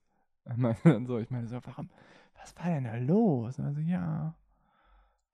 [0.45, 1.89] Er meinte dann so, ich meine so, warum,
[2.39, 3.59] was war denn da los?
[3.59, 4.35] Also ja,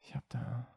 [0.02, 0.68] ich habe da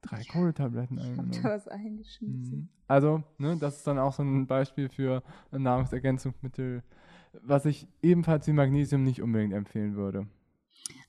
[0.00, 1.44] drei Kohletabletten Ich hab da eingenommen.
[1.44, 2.58] was eingeschmissen.
[2.58, 2.68] Mhm.
[2.86, 5.22] Also, ne, das ist dann auch so ein Beispiel für
[5.52, 6.82] ein Nahrungsergänzungsmittel,
[7.42, 10.26] was ich ebenfalls wie Magnesium nicht unbedingt empfehlen würde.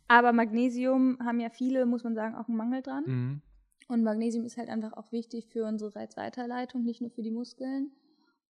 [0.08, 3.04] Aber Magnesium haben ja viele, muss man sagen, auch einen Mangel dran.
[3.06, 3.42] Mhm.
[3.88, 7.92] Und Magnesium ist halt einfach auch wichtig für unsere Reizweiterleitung, nicht nur für die Muskeln.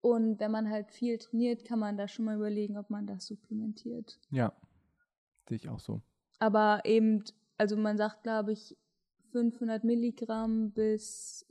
[0.02, 3.28] Und wenn man halt viel trainiert, kann man da schon mal überlegen, ob man das
[3.28, 4.20] supplementiert.
[4.32, 4.52] Ja,
[5.48, 6.02] sehe ich auch so.
[6.40, 7.24] Aber eben,
[7.58, 8.76] also man sagt, glaube ich,
[9.32, 11.46] 500 Milligramm bis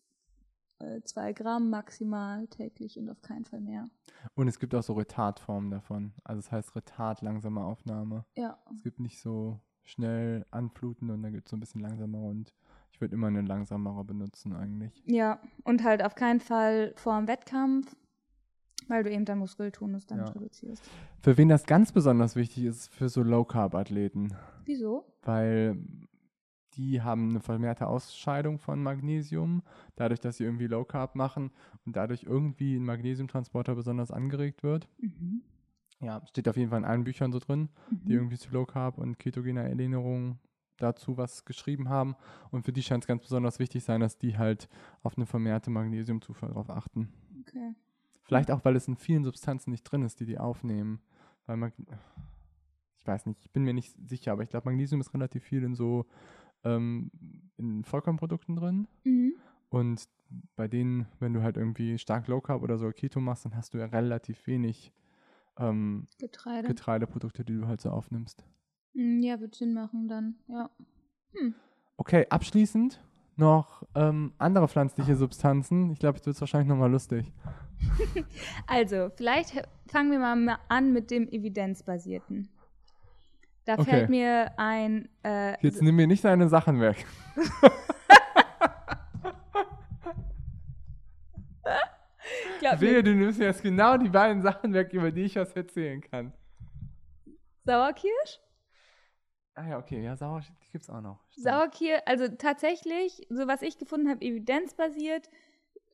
[1.04, 3.88] 2 Gramm maximal täglich und auf keinen Fall mehr.
[4.34, 6.12] Und es gibt auch so Retardformen davon.
[6.24, 8.24] Also es heißt Retard, langsame Aufnahme.
[8.36, 12.22] Ja, Es gibt nicht so schnell anfluten und dann gibt es so ein bisschen langsamer
[12.22, 12.54] und
[12.92, 15.02] ich würde immer eine langsamere benutzen eigentlich.
[15.06, 15.40] ja.
[15.64, 17.96] Und halt auf keinen Fall vor dem Wettkampf,
[18.88, 20.24] weil du eben deinen Muskeltonus dann Ja.
[20.26, 20.82] reduzierst.
[21.20, 24.34] Für wen das ganz besonders wichtig ist, für so Low-Carb-Athleten.
[24.64, 25.04] Wieso?
[25.22, 25.76] weil
[26.74, 29.62] die haben eine vermehrte Ausscheidung von Magnesium,
[29.96, 31.50] dadurch, dass sie irgendwie Low Carb machen
[31.84, 34.88] und dadurch irgendwie ein Magnesiumtransporter besonders angeregt wird.
[35.00, 35.42] Mhm.
[36.00, 38.96] Ja, steht auf jeden Fall in allen Büchern so drin, die irgendwie zu Low Carb
[38.96, 40.38] und ketogener Ernährung
[40.78, 42.16] dazu was geschrieben haben.
[42.50, 44.68] Und für die scheint es ganz besonders wichtig sein, dass die halt
[45.02, 47.12] auf eine vermehrte Magnesiumzufuhr darauf achten.
[47.42, 47.74] Okay.
[48.22, 51.00] Vielleicht auch, weil es in vielen Substanzen nicht drin ist, die die aufnehmen.
[51.46, 51.74] Weil Mag
[53.00, 55.64] ich weiß nicht, ich bin mir nicht sicher, aber ich glaube, Magnesium ist relativ viel
[55.64, 56.06] in so
[56.64, 57.11] ähm,
[57.56, 58.88] in Vollkornprodukten drin.
[59.04, 59.34] Mhm.
[59.70, 60.08] Und
[60.56, 63.74] bei denen, wenn du halt irgendwie stark Low Carb oder so Keto machst, dann hast
[63.74, 64.92] du ja relativ wenig
[65.58, 66.68] ähm, Getreide.
[66.68, 68.44] Getreideprodukte, die du halt so aufnimmst.
[68.94, 70.70] Mm, Ja, wird Sinn machen dann, ja.
[71.96, 73.00] Okay, abschließend
[73.36, 75.90] noch ähm, andere pflanzliche Substanzen.
[75.90, 77.32] Ich glaube, jetzt wird es wahrscheinlich nochmal lustig.
[78.66, 79.54] Also, vielleicht
[79.86, 82.48] fangen wir mal ma- an mit dem Evidenzbasierten.
[83.70, 83.84] Da Okay.
[83.84, 87.06] fällt mir ein, äh, Jetzt nimm mir nicht deine Sachen weg.
[92.58, 95.52] glaub Wehe, du nimmst mir jetzt genau die beiden Sachen weg, über die ich was
[95.52, 96.32] erzählen kann.
[97.64, 98.40] Sauerkirsch?
[99.54, 101.20] Ah ja, okay, ja, Sauer, die gibt's auch noch.
[101.36, 105.30] Sauerkirsch, also tatsächlich, so was ich gefunden habe, evidenzbasiert,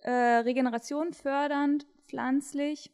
[0.00, 2.90] äh, Regeneration fördernd, pflanzlich.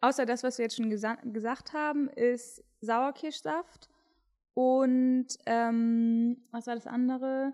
[0.00, 3.88] Außer das, was wir jetzt schon gesa gesagt haben, ist Sauerkirschsaft.
[4.54, 7.52] Und ähm, was war das andere?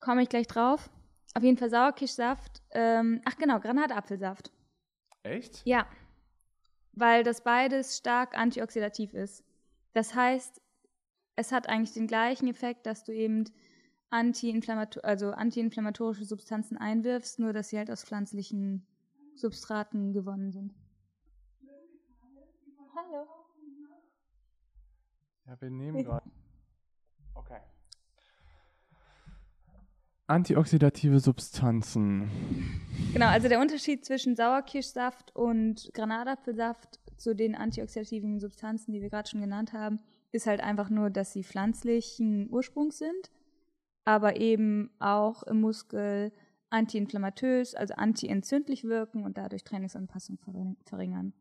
[0.00, 0.90] Komme ich gleich drauf.
[1.34, 2.62] Auf jeden Fall Sauerkirschsaft.
[2.70, 4.50] Ähm, ach genau, Granatapfelsaft.
[5.22, 5.62] Echt?
[5.64, 5.86] Ja,
[6.92, 9.44] weil das beides stark antioxidativ ist.
[9.92, 10.60] Das heißt,
[11.36, 13.44] es hat eigentlich den gleichen Effekt, dass du eben
[14.10, 18.86] antiinflammator also antiinflammatorische Substanzen einwirfst, nur dass sie halt aus pflanzlichen
[19.40, 20.74] Substraten gewonnen sind.
[22.94, 23.26] Hallo.
[25.46, 26.30] Ja, wir nehmen gerade.
[27.34, 27.60] Okay.
[30.26, 32.30] Antioxidative Substanzen.
[33.14, 39.28] Genau, also der Unterschied zwischen Sauerkirschsaft und Granatapfelsaft zu den antioxidativen Substanzen, die wir gerade
[39.28, 43.30] schon genannt haben, ist halt einfach nur, dass sie pflanzlichen Ursprungs sind,
[44.04, 46.32] aber eben auch im Muskel
[46.70, 51.32] antiinflammatös, also antientzündlich wirken und dadurch Trainingsanpassung verring- verringern.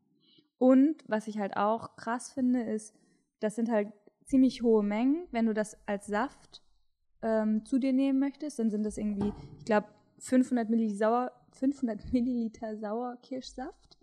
[0.57, 2.95] Und was ich halt auch krass finde, ist,
[3.39, 3.89] das sind halt
[4.25, 5.27] ziemlich hohe Mengen.
[5.31, 6.61] Wenn du das als Saft
[7.21, 9.87] ähm, zu dir nehmen möchtest, dann sind das irgendwie, ich glaube,
[10.19, 13.97] 500 Milliliter, Sauer, 500 Milliliter Sauerkirschsaft,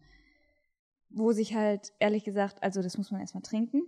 [1.11, 3.83] wo sich halt, ehrlich gesagt, also das muss man erstmal trinken.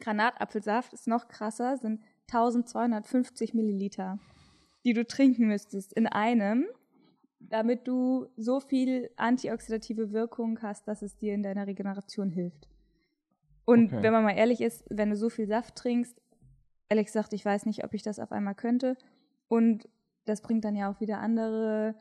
[0.00, 4.18] Granatapfelsaft ist noch krasser, sind 1250 Milliliter,
[4.84, 6.66] die du trinken müsstest in einem,
[7.40, 12.68] damit du so viel antioxidative Wirkung hast, dass es dir in deiner Regeneration hilft.
[13.64, 14.02] Und Okay.
[14.02, 16.20] wenn man mal ehrlich ist, wenn du so viel Saft trinkst,
[16.88, 18.96] ehrlich gesagt, ich weiß nicht, ob ich das auf einmal könnte.
[19.48, 19.88] Und
[20.26, 21.94] das bringt dann ja auch wieder andere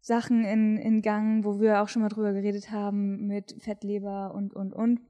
[0.00, 4.54] Sachen in, in Gang, wo wir auch schon mal drüber geredet haben, mit Fettleber und,
[4.54, 5.00] und, und.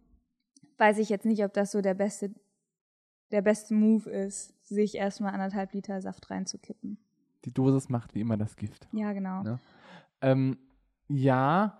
[0.79, 2.35] Weiß ich jetzt nicht, ob das so der beste,
[3.31, 6.99] der beste Move ist, sich erstmal anderthalb Liter Saft reinzukippen.
[7.45, 8.89] Die Dosis macht wie immer das Gift.
[8.93, 9.43] Ja, genau.
[9.43, 9.59] Ne?
[10.21, 10.59] Ähm,
[11.09, 11.79] ja,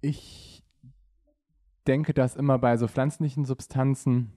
[0.00, 0.62] ich
[1.86, 4.32] denke, dass immer bei so pflanzlichen Substanzen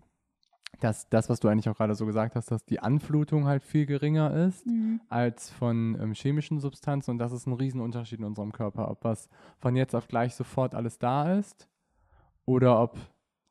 [0.80, 3.86] dass das, was du eigentlich auch gerade so gesagt hast, dass die Anflutung halt viel
[3.86, 5.00] geringer ist Mhm.
[5.08, 9.30] als von ähm, chemischen Substanzen und das ist ein Riesenunterschied in unserem Körper, ob was
[9.60, 11.70] von jetzt auf gleich sofort alles da ist
[12.46, 12.98] oder ob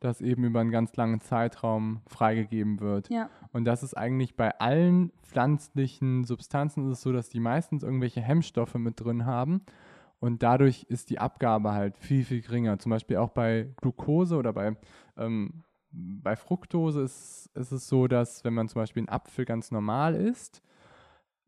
[0.05, 3.09] das eben über einen ganz langen Zeitraum freigegeben wird.
[3.11, 3.31] Ja.
[3.53, 8.21] Und das ist eigentlich bei allen pflanzlichen Substanzen ist es so, dass die meistens irgendwelche
[8.21, 9.63] Hemmstoffe mit drin haben.
[10.21, 12.79] Und dadurch ist die Abgabe halt viel, viel geringer.
[12.79, 14.77] Zum Beispiel auch bei Glucose oder bei,
[15.17, 19.71] ähm, bei Fructose ist, ist es so, dass wenn man zum Beispiel einen Apfel ganz
[19.71, 20.63] normal isst,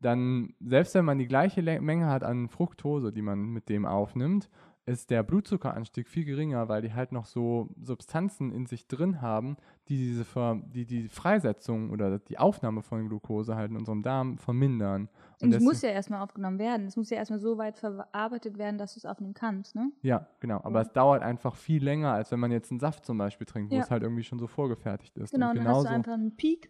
[0.01, 3.85] dann, selbst wenn man die gleiche Le Menge hat an Fructose, die man mit dem
[3.85, 4.49] aufnimmt,
[4.87, 9.57] ist der Blutzuckeranstieg viel geringer, weil die halt noch so Substanzen in sich drin haben,
[9.87, 14.37] die diese Ver die, die Freisetzung oder die Aufnahme von Glucose halt in unserem Darm
[14.37, 15.09] vermindern.
[15.41, 16.85] Und es muss ja erstmal aufgenommen werden.
[16.85, 19.91] Es muss ja erstmal so weit verarbeitet werden, dass du es aufnehmen kannst, ne?
[20.01, 20.61] Ja, genau.
[20.63, 23.71] Aber es dauert einfach viel länger, als wenn man jetzt einen Saft zum Beispiel trinkt,
[23.71, 23.81] wo Ja.
[23.81, 25.31] es halt irgendwie schon so vorgefertigt ist.
[25.31, 26.69] Genau, und dann hast genauso, du einfach einen Peak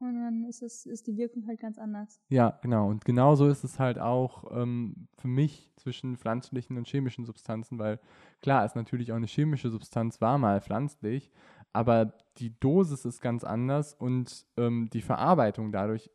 [0.00, 2.20] und dann ist, es, ist die Wirkung halt ganz anders.
[2.28, 2.88] ja, genau.
[2.88, 8.00] Und genauso ist es halt auch ähm, für mich zwischen pflanzlichen und chemischen Substanzen, weil
[8.40, 11.30] klar ist natürlich auch eine chemische Substanz war mal pflanzlich,
[11.72, 16.10] aber die Dosis ist ganz anders und ähm, die Verarbeitung dadurch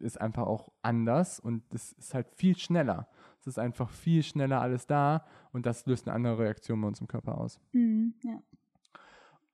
[0.00, 3.08] ist einfach auch anders und es ist halt viel schneller.
[3.40, 7.00] Es ist einfach viel schneller alles da und das löst eine andere Reaktion bei uns
[7.00, 7.60] im Körper aus.
[7.72, 8.40] Mhm, ja.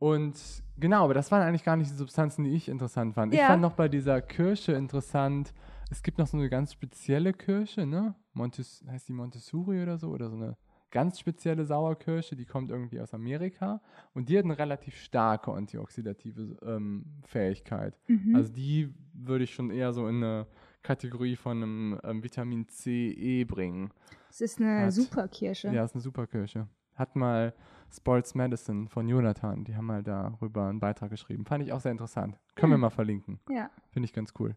[0.03, 0.34] Und
[0.78, 3.32] genau, aber das waren eigentlich gar nicht die Substanzen, die ich interessant fand.
[3.34, 3.46] Ich Ja.
[3.46, 5.55] fand noch bei dieser Kirsche interessant,
[5.92, 8.16] es gibt noch so eine ganz spezielle Kirsche, ne?
[8.32, 10.09] Montes, heißt die Montessori oder so?
[10.09, 10.57] Oder so eine
[10.90, 13.80] ganz spezielle Sauerkirsche, die kommt irgendwie aus Amerika
[14.12, 17.96] und die hat eine relativ starke antioxidative ähm, Fähigkeit.
[18.09, 18.34] Mhm.
[18.34, 20.48] Also die würde ich schon eher so in eine
[20.82, 23.92] Kategorie von einem ähm, Vitamin C, E bringen.
[24.30, 25.68] es ist eine hat- Superkirsche.
[25.68, 26.66] Ja, ist eine super Kirsche.
[27.03, 27.53] Hat mal
[27.90, 31.44] Sports Medicine von Jonathan, die haben mal darüber einen Beitrag geschrieben.
[31.44, 32.38] Fand ich auch sehr interessant.
[32.55, 32.80] Können wir Hm.
[32.82, 33.40] mal verlinken.
[33.50, 33.70] Ja.
[33.90, 34.55] Finde ich ganz cool.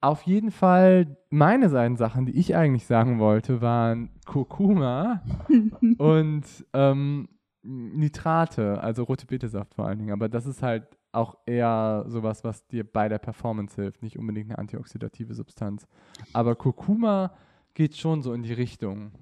[0.00, 5.22] Auf jeden Fall, meine beiden Sachen, die ich eigentlich sagen wollte, waren Kurkuma
[5.98, 7.28] und ähm,
[7.62, 10.12] Nitrate, also rote Betesaft vor allen Dingen.
[10.12, 14.48] Aber das ist halt auch eher sowas, was dir bei der Performance hilft, nicht unbedingt
[14.50, 15.86] eine antioxidative Substanz.
[16.32, 17.32] Aber Kurkuma
[17.74, 19.12] geht schon so in die Richtung.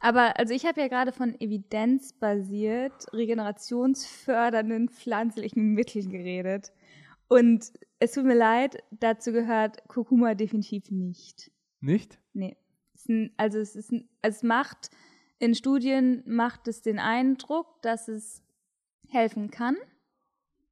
[0.00, 6.72] Aber also ich habe ja gerade von evidenzbasiert regenerationsfördernden pflanzlichen Mitteln geredet.
[7.28, 11.52] Und es tut mir leid, dazu gehört Kurkuma definitiv nicht.
[11.80, 12.18] Nicht?
[12.32, 12.56] Nee.
[12.94, 14.90] Es ein, also es ist ein, es macht
[15.40, 18.42] in Studien macht es den Eindruck, dass es
[19.08, 19.76] helfen kann,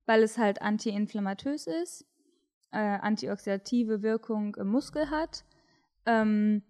[0.04, 2.06] weil es halt antiinflammatös ist,
[2.70, 5.46] äh, antioxidative Wirkung im Muskel hat.
[6.04, 6.62] Ähm,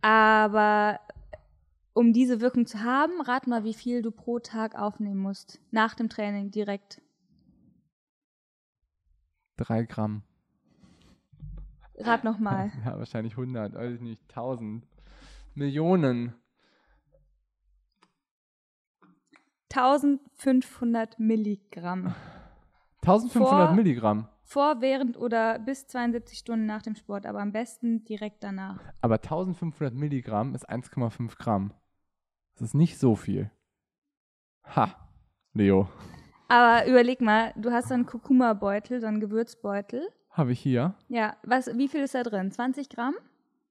[0.00, 0.98] aber
[1.94, 5.60] um diese Wirkung zu haben, rat mal, wie viel du pro Tag aufnehmen musst.
[5.70, 7.00] Nach dem Training direkt.
[9.56, 10.22] Drei Gramm.
[11.98, 12.72] Rat nochmal.
[12.84, 14.86] Ja, wahrscheinlich 100, weiß ich nicht, 1000.
[15.54, 16.34] Millionen.
[19.70, 22.14] 1500 Milligramm.
[23.02, 24.28] 1500 Vor- Milligramm.
[24.44, 28.80] Vor, während oder bis 72 Stunden nach dem Sport, aber am besten direkt danach.
[29.00, 31.72] Aber 1500 Milligramm ist 1,5 Gramm.
[32.62, 33.50] Das ist nicht so viel.
[34.76, 34.94] Ha,
[35.52, 35.88] Leo.
[36.46, 40.08] Aber überleg mal, du hast so einen Kurkuma-Beutel, so einen Gewürzbeutel.
[40.30, 42.52] Habe ich hier Ja, was, wie viel ist da drin?
[42.52, 43.14] 20 Gramm?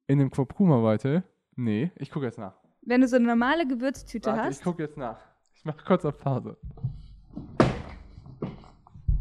[0.07, 1.23] in dem Kurkuma-Beutel?
[1.55, 2.55] Nee, ich gucke jetzt nach.
[2.81, 4.63] Wenn du so eine normale Gewürztüte Warte, ich hast.
[4.65, 5.21] gucke jetzt nach.
[5.53, 6.57] Ich mache kurz auf Pause.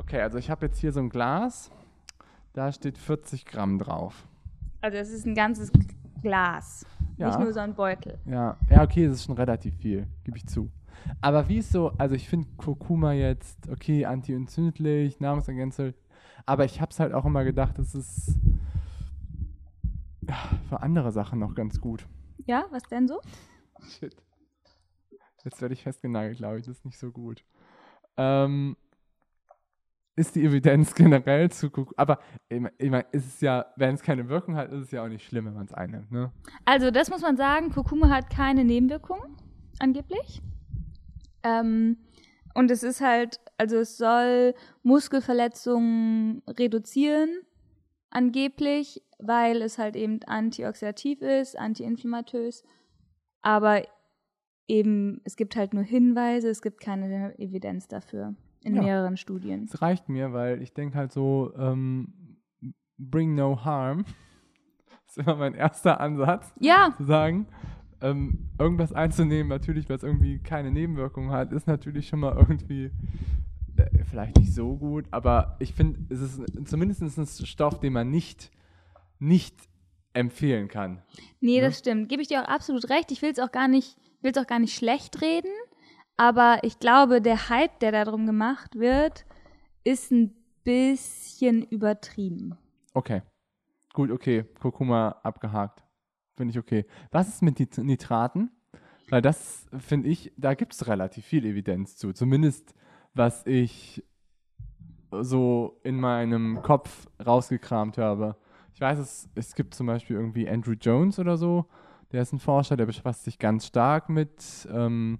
[0.01, 1.71] Okay, also ich habe jetzt hier so ein Glas.
[2.55, 4.27] Da steht 40 Gramm drauf.
[4.81, 5.71] Also es ist ein ganzes
[6.23, 6.85] Glas.
[7.21, 7.27] Ja.
[7.27, 8.19] Nicht nur so ein Beutel.
[8.25, 10.71] Ja, ja, okay, das ist schon relativ viel, gebe ich zu.
[11.21, 15.93] Aber wie ist so, also ich finde Kurkuma jetzt, okay, antientzündlich, Nahrungsergänzung,
[16.47, 18.39] aber ich habe es halt auch immer gedacht, das ist
[20.71, 22.07] für andere Sachen noch ganz gut.
[22.47, 23.21] Ja, was denn so?
[23.83, 24.17] Shit.
[25.45, 27.45] Jetzt werde ich festgenagelt, glaube ich, das ist nicht so gut.
[28.17, 28.79] Ähm,
[30.17, 34.29] ist die Evidenz generell zu Kurkuma, aber ich meine, ist es ja, wenn es keine
[34.29, 36.33] Wirkung hat, ist es ja auch nicht schlimm, wenn man es einnimmt, ne?
[36.65, 39.37] Also, das muss man sagen, Kurkuma hat keine Nebenwirkungen,
[39.79, 40.43] angeblich.
[41.43, 41.97] Ähm,
[42.55, 47.31] und es ist halt, also es soll Muskelverletzungen reduzieren,
[48.11, 52.65] angeblich, weil es halt eben antioxidativ ist, antiinflammatös.
[53.43, 53.83] Aber
[54.67, 58.83] eben, es gibt halt nur Hinweise, es gibt keine Evidenz dafür in Ja.
[58.83, 59.65] mehreren Studien.
[59.65, 62.39] Es reicht mir, weil ich denke halt so, ähm,
[62.99, 64.05] bring no harm.
[65.07, 67.49] Das ist immer mein erster Ansatz, Ja, zu sagen,
[68.01, 72.93] ähm, irgendwas einzunehmen, natürlich, weil es irgendwie keine Nebenwirkungen hat, ist natürlich schon mal irgendwie,
[73.77, 78.09] äh, vielleicht nicht so gut, aber ich finde, es ist zumindest ein Stoff, den man
[78.09, 78.53] nicht,
[79.19, 79.57] nicht
[80.13, 81.03] empfehlen kann.
[81.41, 81.63] Nee, ne?
[81.67, 82.09] das stimmt.
[82.09, 83.11] Gebe ich dir auch absolut recht.
[83.11, 85.51] Ich will es auch gar nicht, will es auch gar nicht schlecht reden,
[86.21, 89.25] aber ich glaube, der Hype, der darum gemacht wird,
[89.85, 92.59] ist ein bisschen übertrieben.
[92.93, 93.23] Okay.
[93.95, 94.45] Gut, okay.
[94.61, 95.83] Kurkuma abgehakt.
[96.37, 96.85] Finde ich okay.
[97.11, 98.51] Was ist mit Nitraten?
[99.09, 102.13] Weil das finde ich, da gibt es relativ viel Evidenz zu.
[102.13, 102.75] Zumindest
[103.15, 104.05] was ich
[105.11, 108.37] so in meinem Kopf rausgekramt habe.
[108.75, 111.65] Ich weiß, es, es gibt zum Beispiel irgendwie Andrew Jones oder so,
[112.13, 115.19] der ist ein Forscher, der befasst sich ganz stark mit ähm,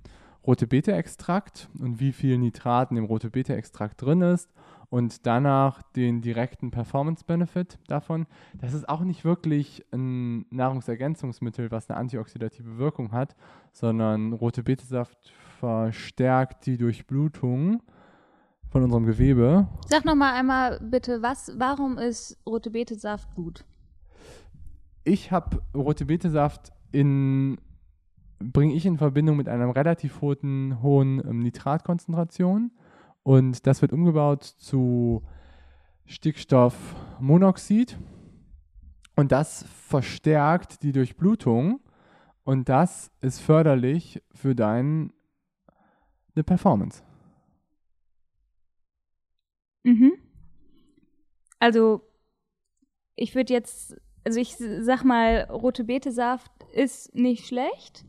[0.51, 4.51] rote Beta-Extrakt und wie viel Nitrat in dem rote Beta-Extrakt drin ist
[4.89, 8.27] und danach den direkten Performance-Benefit davon.
[8.55, 13.37] Das ist auch nicht wirklich ein Nahrungsergänzungsmittel, was eine antioxidative Wirkung hat,
[13.71, 17.81] sondern rote Betesaft verstärkt die Durchblutung
[18.71, 19.69] von unserem Gewebe.
[19.87, 23.65] Sag noch mal einmal bitte, was, warum ist rote Betesaft gut?
[25.05, 27.61] Ich habe rote Betesaft in
[28.41, 32.73] bringe ich in Verbindung mit einer relativ hohen, hohen ähm, Nitratkonzentration
[33.23, 35.23] und das wird umgebaut zu
[36.07, 37.99] Stickstoffmonoxid
[39.15, 41.81] und das verstärkt die Durchblutung
[42.43, 45.11] und das ist förderlich für deine
[46.35, 47.03] Performance.
[49.85, 50.13] Mhm.
[51.59, 52.01] Also,
[53.17, 58.07] ich würde jetzt, also ich sag mal, rote Betesaft ist nicht schlecht,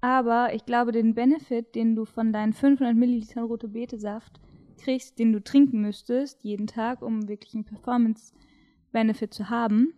[0.00, 4.40] aber ich glaube, den Benefit, den du von deinen 500 Millilitern rote Betesaft
[4.78, 9.94] kriegst, den du trinken müsstest, jeden Tag, um wirklich einen Performance-Benefit zu haben,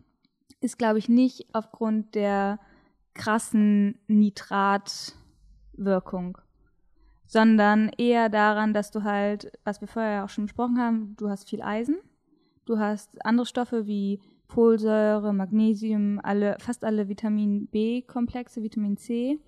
[0.60, 2.58] ist, glaube ich, nicht aufgrund der
[3.14, 6.38] krassen Nitratwirkung
[7.32, 11.48] sondern eher daran, dass du halt, was wir vorher auch schon besprochen haben, du hast
[11.48, 11.96] viel Eisen,
[12.66, 19.40] du hast andere Stoffe wie Folsäure, Magnesium, alle, fast alle Vitamin B-Komplexe, Vitamin C,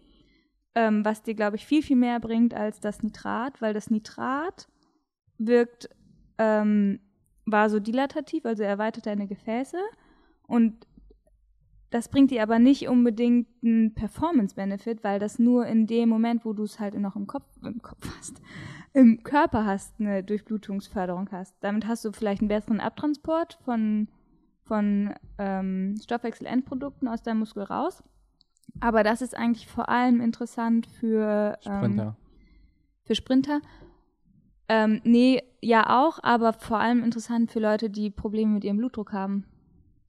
[0.74, 4.68] ähm, was dir, glaube ich, viel, viel mehr bringt als das Nitrat, weil das Nitrat
[5.38, 5.88] wirkt
[6.38, 7.00] ähm,
[7.46, 9.78] vasodilatativ, also erweitert deine Gefäße
[10.46, 10.86] und
[11.94, 16.52] das bringt dir aber nicht unbedingt einen Performance-Benefit, weil das nur in dem Moment, wo
[16.52, 18.42] du es halt noch im Kopf, im Kopf hast,
[18.92, 21.54] im Körper hast, eine Durchblutungsförderung hast.
[21.60, 24.08] Damit hast du vielleicht einen besseren Abtransport von,
[24.64, 28.02] von ähm, Stoffwechselendprodukten aus deinem Muskel raus.
[28.80, 32.16] Aber das ist eigentlich vor allem interessant für ähm, Sprinter.
[33.04, 33.60] Für Sprinter.
[34.68, 39.12] Ähm, nee, ja auch, aber vor allem interessant für Leute, die Probleme mit ihrem Blutdruck
[39.12, 39.44] haben.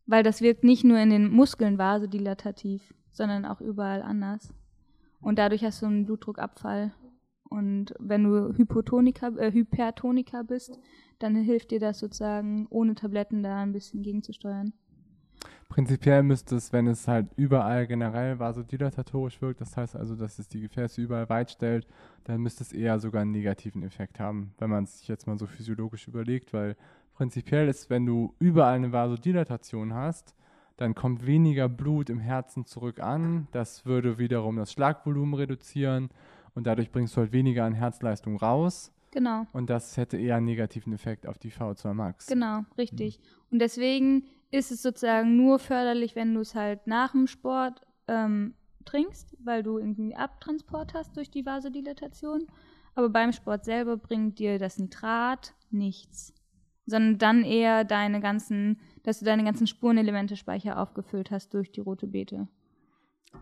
[0.06, 4.54] Weil das wirkt nicht nur in den Muskeln vasodilatativ, sondern auch überall anders.
[5.20, 6.94] Und dadurch hast du einen Blutdruckabfall.
[7.50, 10.80] Und wenn du Hypotoniker, äh, Hypertoniker bist,
[11.20, 14.74] dann hilft dir das sozusagen, ohne Tabletten da ein bisschen gegenzusteuern.
[15.70, 20.48] Prinzipiell müsste es, wenn es halt überall generell vasodilatatorisch wirkt, das heißt also, dass es
[20.48, 21.88] die Gefäße überall weit stellt,
[22.24, 25.38] dann müsste es eher sogar einen negativen Effekt haben, wenn man es sich jetzt mal
[25.38, 26.76] so physiologisch überlegt, weil
[27.16, 30.36] prinzipiell ist, wenn du überall eine Vasodilatation hast,
[30.78, 33.48] dann kommt weniger Blut im Herzen zurück an.
[33.52, 36.10] Das würde wiederum das Schlagvolumen reduzieren
[36.54, 38.92] und dadurch bringst du halt weniger an Herzleistung raus.
[39.12, 39.48] Genau.
[39.54, 42.28] Und das hätte eher einen negativen Effekt auf die V2 Max.
[42.28, 43.20] Genau, richtig.
[43.20, 43.24] Mhm.
[43.52, 48.56] Und deswegen ist es sozusagen nur förderlich, wenn du es halt nach dem Sport ähm,
[48.86, 52.48] trinkst, weil du irgendwie Abtransport hast durch die Vasodilatation.
[52.94, 56.34] Aber beim Sport selber bringt dir das Nitrat nichts
[56.86, 62.08] sondern dann eher deine ganzen, dass du deine ganzen Spurenelemente-Speicher aufgefüllt hast durch die rote
[62.08, 62.48] Beete.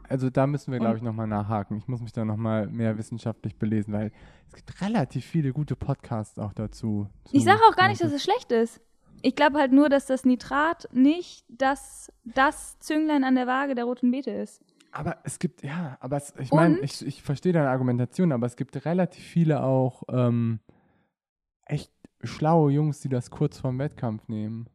[0.09, 1.77] Also da müssen wir, glaube ich, nochmal nachhaken.
[1.77, 4.11] Ich muss mich da nochmal mehr wissenschaftlich belesen, weil
[4.47, 7.07] es gibt relativ viele gute Podcasts auch dazu.
[7.31, 8.81] Ich sage auch gar nicht, dass es schlecht ist.
[9.23, 13.85] Ich glaube halt nur, dass das Nitrat nicht das, das Zünglein an der Waage der
[13.85, 14.61] roten Beete ist.
[14.91, 18.57] Aber es gibt, ja, aber es, ich meine, ich, ich verstehe deine Argumentation, aber es
[18.57, 20.59] gibt relativ viele auch ähm,
[21.65, 24.69] echt schlaue Jungs, die das kurz vorm Wettkampf nehmen.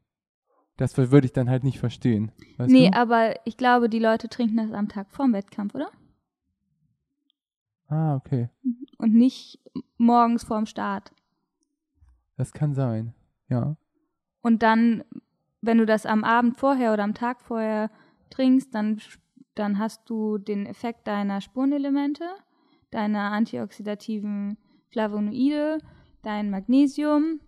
[0.78, 2.32] Das würde ich dann halt nicht verstehen.
[2.56, 2.96] Weißt nee, du?
[2.96, 5.90] aber ich glaube, die Leute trinken das am Tag vorm Wettkampf, oder?
[7.88, 8.48] Ah, okay.
[8.96, 9.60] Und nicht
[9.98, 11.12] morgens vorm Start.
[12.36, 13.14] Das kann sein,
[13.48, 13.76] ja.
[14.48, 15.04] Und dann,
[15.60, 17.90] wenn du das am Abend vorher oder am Tag vorher
[18.30, 18.98] trinkst, dann,
[19.54, 22.24] dann hast du den Effekt deiner Spurenelemente,
[22.90, 24.56] deiner antioxidativen
[24.88, 25.80] Flavonoide
[26.22, 27.40] dein Magnesium,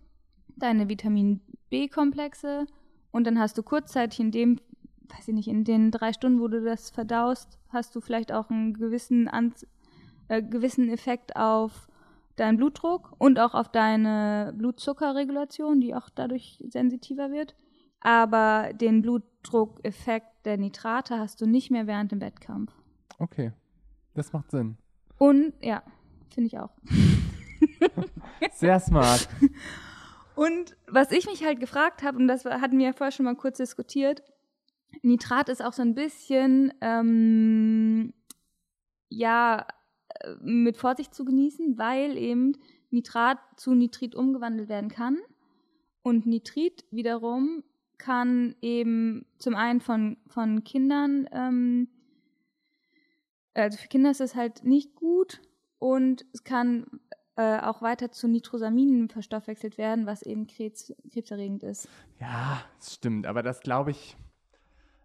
[0.57, 1.41] deine Vitamin
[1.71, 2.67] B-Komplexe.
[3.09, 4.59] Und dann hast du kurzzeitig in dem,
[5.09, 8.51] weiß ich nicht, in den drei Stunden, wo du das verdaust, hast du vielleicht auch
[8.51, 9.55] einen gewissen, An
[10.27, 11.87] äh, gewissen Effekt auf
[12.41, 17.55] deinen Blutdruck und auch auf deine Blutzuckerregulation, die auch dadurch sensitiver wird.
[17.99, 22.73] Aber den Blutdruckeffekt der Nitrate hast du nicht mehr während dem Wettkampf.
[23.19, 23.51] Okay,
[24.15, 24.77] das macht Sinn.
[25.17, 25.83] Und ja,
[26.33, 26.71] finde ich auch.
[28.53, 29.29] Sehr smart.
[30.35, 33.35] Und was ich mich halt gefragt habe, und das hatten wir ja vorher schon mal
[33.35, 34.23] kurz diskutiert,
[35.03, 38.13] Nitrat ist auch so ein bisschen, ähm,
[39.09, 39.67] ja,
[40.41, 42.57] mit Vorsicht zu genießen, weil eben
[42.89, 45.17] Nitrat zu Nitrit umgewandelt werden kann.
[46.03, 47.63] Und Nitrit wiederum
[47.97, 51.87] kann eben zum einen von, von Kindern, ähm,
[53.53, 55.41] also für Kinder ist es halt nicht gut
[55.77, 56.87] und es kann
[57.35, 61.87] äh, auch weiter zu Nitrosaminen verstoffwechselt werden, was eben Krebs, krebserregend ist.
[62.19, 64.17] Ja, das stimmt, aber das glaube ich,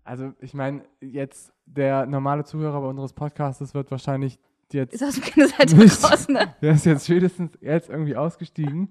[0.04, 4.38] also ich meine, jetzt der normale Zuhörer bei unseres Podcasts wird wahrscheinlich
[4.74, 4.94] jetzt.
[4.94, 6.54] Ist aus dem Kindesalter nicht- raus, ne?
[6.62, 8.90] Der ist jetzt spätestens jetzt irgendwie ausgestiegen.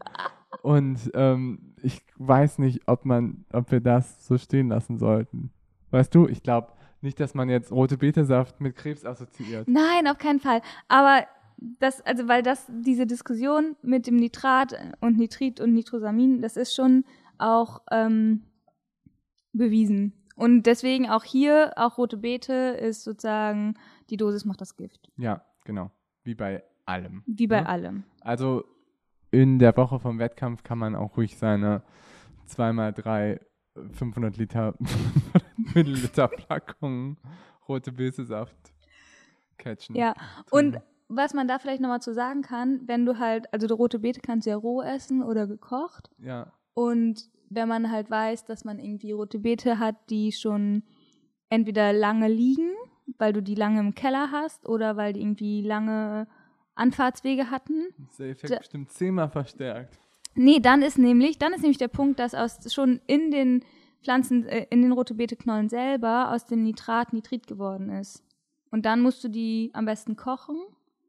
[0.62, 5.52] Und ähm, ich weiß nicht, ob man, ob wir das so stehen lassen sollten.
[5.92, 6.72] Weißt du, ich glaube
[7.02, 9.68] nicht, dass man jetzt rote Betesaft mit Krebs assoziiert.
[9.68, 10.62] Nein, auf keinen Fall.
[10.88, 11.26] Aber
[11.58, 16.74] das, also weil das, diese Diskussion mit dem Nitrat und Nitrit und Nitrosamin, das ist
[16.74, 17.06] schon
[17.38, 18.44] auch ähm,
[19.54, 20.14] bewiesen.
[20.36, 23.76] Und deswegen auch hier, auch rote Beete ist sozusagen,
[24.10, 25.12] die Dosis macht das Gift.
[25.18, 25.92] Ja, genau.
[26.24, 27.24] Wie bei allem.
[27.26, 27.64] Wie bei Ja.
[27.66, 28.04] allem.
[28.22, 28.64] Also
[29.32, 31.84] in der Woche vom Wettkampf kann man auch ruhig seine
[32.48, 33.40] 2x3
[33.92, 34.74] 500 Liter
[35.74, 37.18] Milliliter Packungen
[37.68, 38.56] rote Betesaft
[39.58, 39.96] catchen.
[39.96, 40.14] Ja,
[40.52, 44.00] und was man da vielleicht nochmal zu sagen kann, wenn du halt, also die rote
[44.00, 46.10] Beete kannst du ja roh essen oder gekocht.
[46.20, 50.84] Ja, Und wenn man halt weiß, dass man irgendwie rote Beete hat, die schon
[51.50, 52.72] entweder lange liegen,
[53.18, 56.28] weil du die lange im Keller hast oder weil die irgendwie lange
[56.76, 57.86] Anfahrtswege hatten.
[58.20, 60.00] der Effekt Da- bestimmt zehnmal verstärkt.
[60.36, 63.64] Nee, dann ist nämlich, dann ist nämlich der Punkt, dass aus schon in den
[64.04, 68.24] Pflanzen, äh, in den rote Beete-Knollen selber aus dem Nitrat Nitrit geworden ist.
[68.70, 70.58] Und dann musst du die am besten kochen.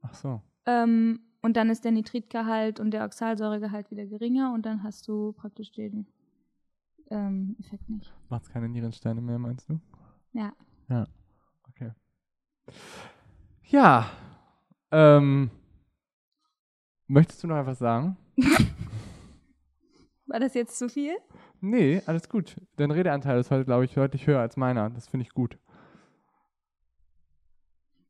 [0.03, 0.40] Ach so.
[0.66, 5.32] Ähm, und dann ist der Nitritgehalt und der Oxalsäuregehalt wieder geringer und dann hast du
[5.32, 6.07] praktisch den
[7.11, 8.12] ähm, Effekt nicht.
[8.28, 9.80] Macht's keine Nierensteine mehr, meinst du?
[10.32, 10.53] Ja.
[10.88, 11.07] Ja.
[13.64, 14.10] Ja.
[14.90, 15.50] Ähm,
[17.06, 18.16] möchtest du noch etwas sagen?
[20.26, 21.16] War das jetzt zu viel?
[21.60, 22.56] Nee, alles gut.
[22.76, 24.90] Dein Redeanteil ist heute, glaube ich, deutlich höher als meiner.
[24.90, 25.58] Das finde ich gut.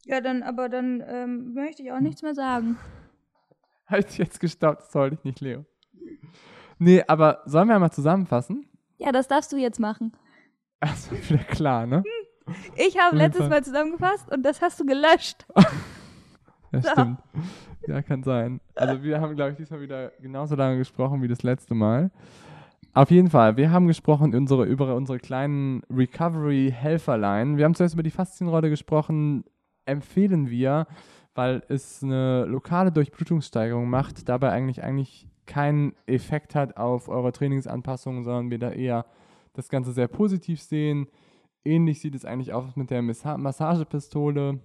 [0.05, 2.79] Ja, dann, aber dann ähm, möchte ich auch nichts mehr sagen.
[3.87, 5.65] Halt dich jetzt gestaubt, das sollte ich nicht, Leo.
[6.79, 8.69] Nee, aber sollen wir einmal zusammenfassen?
[8.99, 10.13] Ja, das darfst du jetzt machen.
[10.81, 12.03] Also wieder klar, ne?
[12.77, 13.49] Ich habe letztes.
[13.49, 15.47] Mal zusammengefasst und das hast du gelöscht.
[16.73, 16.91] Ja, So.
[16.91, 17.19] stimmt.
[17.87, 18.61] Ja, kann sein.
[18.75, 22.11] Also wir haben, glaube ich, diesmal wieder genauso lange gesprochen wie das letzte Mal.
[22.93, 27.57] Auf jeden Fall, wir haben gesprochen unsere, über unsere kleinen Recovery-Helferlein.
[27.57, 29.45] Wir haben zuerst über die Faszienrolle gesprochen.
[29.85, 30.87] Empfehlen wir,
[31.35, 38.25] weil es eine lokale Durchblutungssteigerung macht, dabei eigentlich, eigentlich keinen Effekt hat auf eure Trainingsanpassungen,
[38.25, 39.07] sondern wir da eher
[39.53, 41.07] das Ganze sehr positiv sehen.
[41.67, 44.61] Ähnlich sieht es eigentlich aus mit der Massa- Massagepistole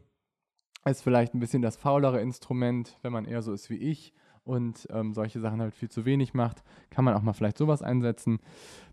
[0.85, 4.13] ist vielleicht ein bisschen das faulere Instrument, wenn man eher so ist wie ich
[4.43, 7.83] und ähm, solche Sachen halt viel zu wenig macht, kann man auch mal vielleicht sowas
[7.83, 8.39] einsetzen.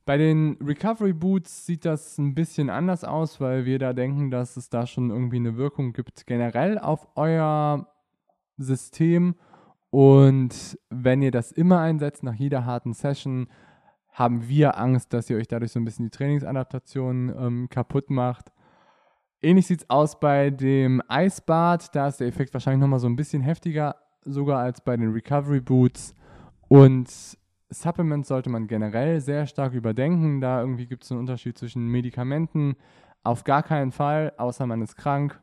[0.05, 4.57] Bei den Recovery Boots sieht das ein bisschen anders aus, weil wir da denken, dass
[4.57, 7.89] es da schon irgendwie eine Wirkung gibt generell auf euer
[8.59, 9.35] System.
[9.91, 13.49] Und wenn ihr das immer einsetzt, nach jeder harten Session,
[14.19, 18.51] haben wir Angst, dass ihr euch dadurch so ein bisschen die Trainingsadaptation ähm, kaputt macht.
[19.41, 21.95] Ähnlich sieht es aus bei dem Eisbad.
[21.95, 25.61] Da ist der Effekt wahrscheinlich nochmal so ein bisschen heftiger, sogar als bei den Recovery
[25.61, 26.15] Boots.
[26.67, 27.09] Und
[27.71, 30.41] Supplements sollte man generell sehr stark überdenken.
[30.41, 32.75] Da irgendwie gibt es einen Unterschied zwischen Medikamenten.
[33.23, 35.41] Auf gar keinen Fall, außer man ist krank.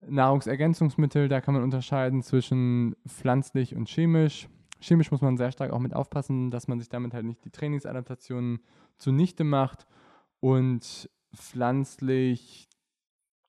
[0.00, 4.48] Nahrungsergänzungsmittel, da kann man unterscheiden zwischen pflanzlich und chemisch.
[4.80, 7.50] Chemisch muss man sehr stark auch mit aufpassen, dass man sich damit halt nicht die
[7.50, 8.60] Trainingsadaptionen
[8.96, 9.86] zunichte macht.
[10.40, 12.68] Und pflanzlich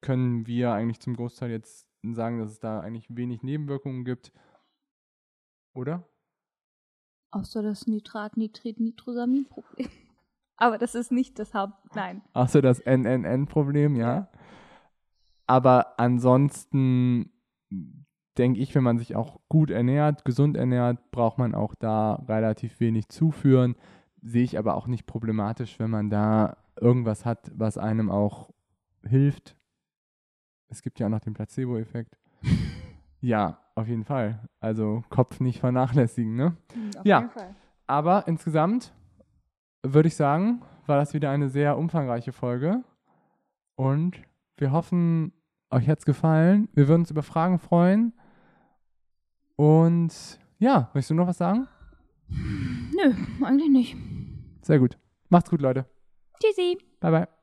[0.01, 4.31] können wir eigentlich zum Großteil jetzt sagen, dass es da eigentlich wenig Nebenwirkungen gibt.
[5.73, 6.07] Oder?
[7.31, 9.89] Außer das Nitrat, Nitrit, Nitrosamin-Problem.
[10.57, 11.95] Aber das ist nicht das Haupt.
[11.95, 12.21] Nein.
[12.33, 14.29] Außer das NNN-Problem, ja.
[15.47, 17.31] Aber ansonsten
[18.39, 22.79] denke ich, wenn man sich auch gut ernährt, gesund ernährt, braucht man auch da relativ
[22.79, 23.75] wenig zuführen.
[24.21, 28.49] Sehe ich aber auch nicht problematisch, wenn man da irgendwas hat, was einem auch
[29.05, 29.55] hilft.
[30.69, 32.17] Es gibt ja auch noch den Placebo-Effekt.
[33.21, 34.39] Ja, Auf jeden Fall.
[34.61, 36.55] Also Kopf nicht vernachlässigen, ne?
[36.97, 37.19] Auf Ja.
[37.19, 37.53] jeden Fall.
[37.85, 38.93] Aber insgesamt
[39.83, 42.81] würde ich sagen, war das wieder eine sehr umfangreiche Folge.
[43.75, 44.21] Und
[44.57, 45.33] wir hoffen,
[45.69, 46.69] euch hat's gefallen.
[46.73, 48.13] Wir würden uns über Fragen freuen.
[49.59, 51.67] Und ja, möchtest du noch was sagen?
[52.29, 53.13] Nö,
[53.43, 53.97] eigentlich nicht.
[54.61, 54.97] Sehr gut.
[55.27, 55.85] Macht's gut, Leute.
[56.41, 56.77] Tschüssi.
[57.01, 57.38] Bye, bye.